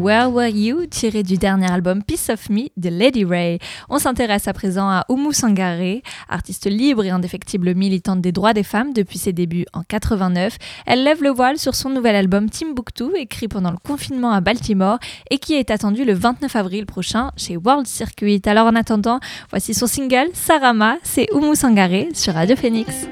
Where 0.06 0.30
Were 0.30 0.52
You, 0.56 0.86
tiré 0.86 1.24
du 1.24 1.36
dernier 1.36 1.72
album 1.72 2.04
Piece 2.04 2.30
of 2.30 2.52
Me 2.52 2.68
de 2.78 2.90
Lady 2.90 3.26
Ray. 3.26 3.58
On 3.90 3.98
s'intéresse 3.98 4.48
à 4.48 4.54
présent 4.54 4.88
à 4.88 5.04
Oumu 5.10 5.34
Sangaré, 5.34 6.04
artiste 6.30 6.70
libre 6.70 7.04
et 7.06 7.10
indéfectible 7.10 7.74
militante 7.74 8.22
des 8.22 8.32
droits 8.32 8.54
des 8.54 8.62
femmes 8.62 8.94
depuis 8.94 9.18
ses 9.18 9.34
débuts 9.34 9.66
en 9.74 9.82
89. 9.82 10.58
Elle 10.86 11.04
lève 11.04 11.24
le 11.24 11.32
voile 11.32 11.58
sur 11.58 11.74
son 11.74 11.90
nouvel 11.90 12.16
album 12.16 12.52
Timbuktu, 12.52 13.06
écrit 13.18 13.48
pendant 13.48 13.72
le 13.72 13.78
confinement 13.84 14.30
à 14.30 14.42
Baltimore 14.42 15.00
et 15.32 15.40
qui 15.40 15.56
est 15.56 15.72
attendu 15.72 16.06
le 16.06 16.14
29 16.14 16.56
avril 16.56 16.86
prochain 16.86 17.32
chez 17.36 17.58
World 17.58 17.88
Circuit. 17.88 18.44
Alors 18.46 18.68
en 18.68 18.76
attendant, 18.76 19.20
voici 19.50 19.74
son 19.74 19.88
single 19.88 20.28
Sarama, 20.34 20.98
c'est 21.02 21.34
Oumu 21.34 21.56
Sangaré 21.56 22.10
sur 22.14 22.36
Radio 22.36 22.56
Phoenix. 22.56 23.08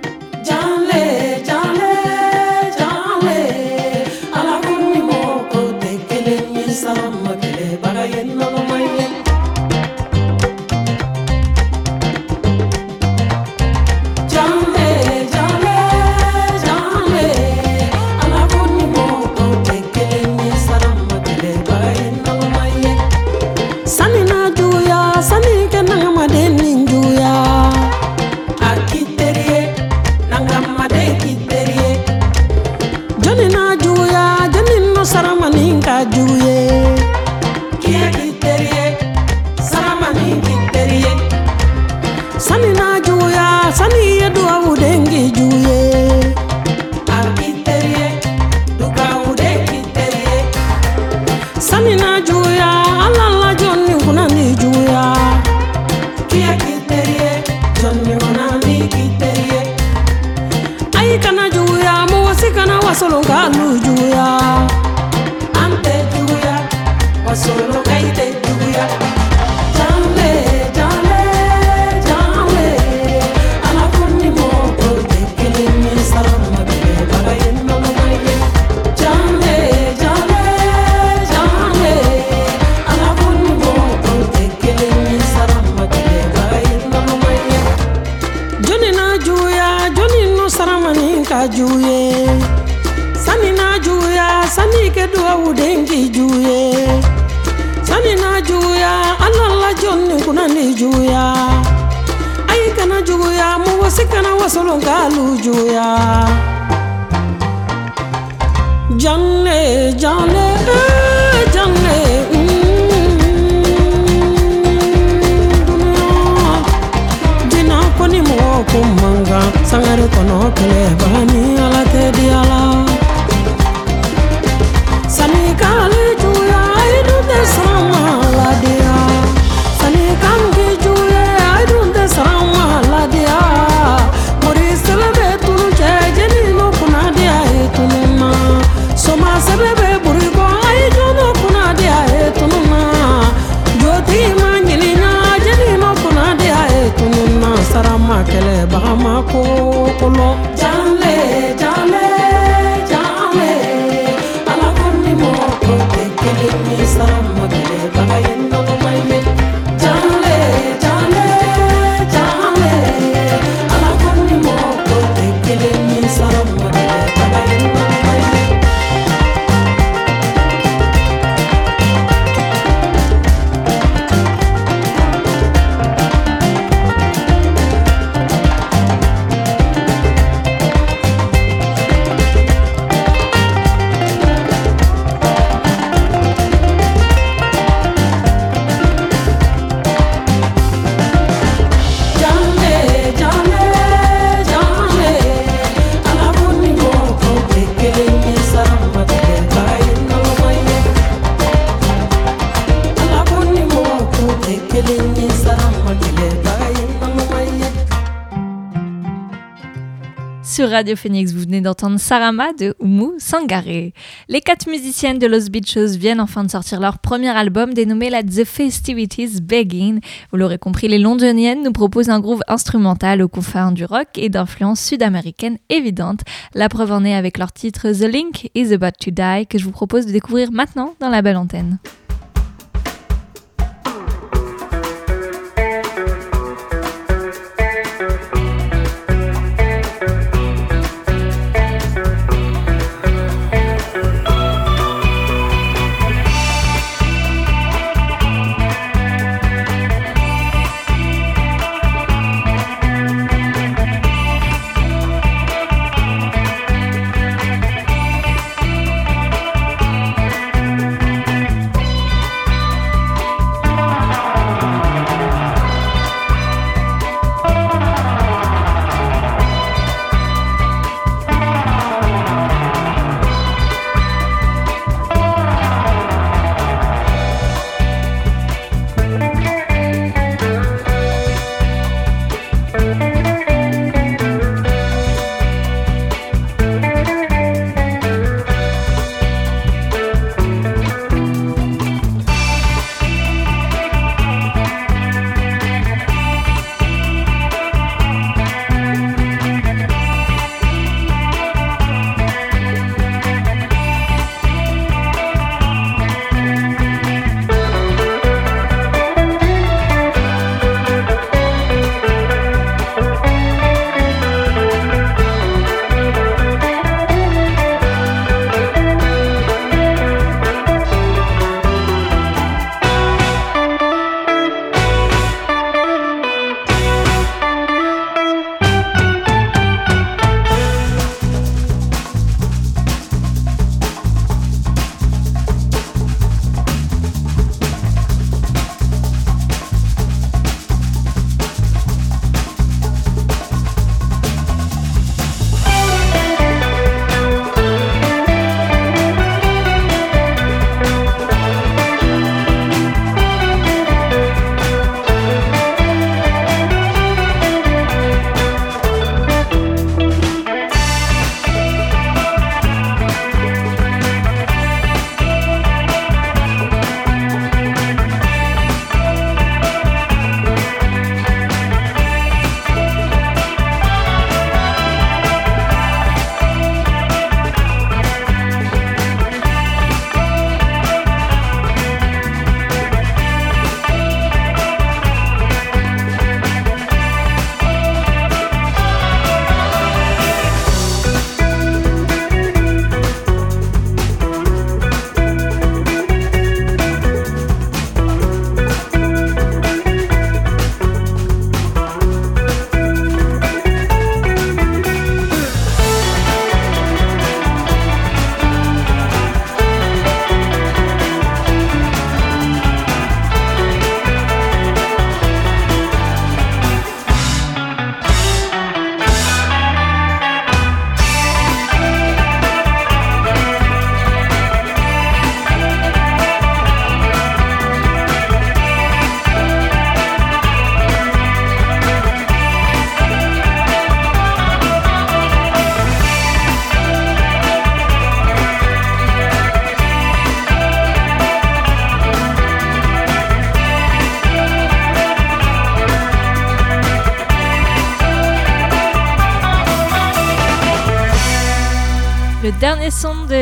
Radio 210.84 210.98
Phoenix, 210.98 211.32
vous 211.32 211.40
venez 211.40 211.62
d'entendre 211.62 211.98
Sarama 211.98 212.52
de 212.60 212.76
Umu 212.84 213.12
Sangare. 213.18 213.94
Les 214.28 214.42
quatre 214.42 214.70
musiciennes 214.70 215.18
de 215.18 215.28
Los 215.28 215.50
Beachos 215.50 215.98
viennent 215.98 216.20
enfin 216.20 216.44
de 216.44 216.52
sortir 216.52 216.82
leur 216.82 217.00
premier 217.00 217.30
album 217.30 217.74
dénommé 217.74 218.10
la 218.10 218.22
The 218.22 218.44
Festivities 218.44 219.40
Begin. 219.42 220.00
Vous 220.30 220.38
l'aurez 220.38 220.58
compris, 220.58 220.90
les 220.90 221.00
londoniennes 221.00 221.64
nous 221.64 221.72
proposent 221.72 222.10
un 222.10 222.20
groove 222.20 222.42
instrumental 222.50 223.22
aux 223.22 223.30
confins 223.30 223.72
du 223.72 223.86
rock 223.86 224.10
et 224.18 224.28
d'influence 224.28 224.82
sud-américaine 224.82 225.58
évidente. 225.70 226.20
La 226.54 226.68
preuve 226.68 226.92
en 226.92 227.06
est 227.06 227.16
avec 227.16 227.38
leur 227.38 227.54
titre 227.54 227.90
The 227.90 228.12
Link 228.12 228.50
is 228.54 228.74
About 228.74 228.98
to 229.00 229.12
Die 229.12 229.48
que 229.48 229.58
je 229.58 229.64
vous 229.64 229.72
propose 229.72 230.06
de 230.06 230.12
découvrir 230.12 230.52
maintenant 230.52 230.96
dans 231.00 231.08
la 231.08 231.22
belle 231.22 231.38
antenne. 231.38 231.80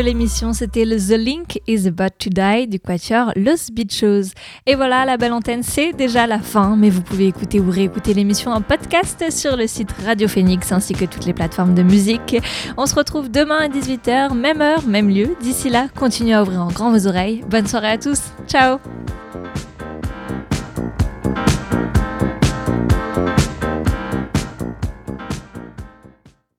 L'émission, 0.01 0.53
c'était 0.53 0.85
le 0.85 0.97
The 0.97 1.17
Link 1.17 1.61
is 1.67 1.87
About 1.87 2.15
to 2.19 2.29
Die 2.29 2.67
du 2.67 2.79
quatuor 2.79 3.31
Los 3.35 3.71
Bichos. 3.71 4.33
Et 4.65 4.75
voilà, 4.75 5.05
la 5.05 5.17
belle 5.17 5.33
antenne, 5.33 5.63
c'est 5.63 5.93
déjà 5.93 6.27
la 6.27 6.39
fin, 6.39 6.75
mais 6.75 6.89
vous 6.89 7.01
pouvez 7.01 7.27
écouter 7.27 7.59
ou 7.59 7.69
réécouter 7.69 8.13
l'émission 8.13 8.51
en 8.51 8.61
podcast 8.61 9.31
sur 9.31 9.55
le 9.55 9.67
site 9.67 9.91
Radio 10.05 10.27
Phoenix 10.27 10.71
ainsi 10.71 10.93
que 10.93 11.05
toutes 11.05 11.25
les 11.25 11.33
plateformes 11.33 11.75
de 11.75 11.83
musique. 11.83 12.37
On 12.77 12.85
se 12.85 12.95
retrouve 12.95 13.29
demain 13.29 13.57
à 13.57 13.67
18h, 13.67 14.33
même 14.33 14.61
heure, 14.61 14.85
même 14.85 15.09
lieu. 15.09 15.35
D'ici 15.41 15.69
là, 15.69 15.87
continuez 15.95 16.33
à 16.33 16.43
ouvrir 16.43 16.61
en 16.61 16.67
grand 16.67 16.91
vos 16.91 17.07
oreilles. 17.07 17.43
Bonne 17.49 17.67
soirée 17.67 17.91
à 17.91 17.97
tous. 17.97 18.19
Ciao 18.47 18.79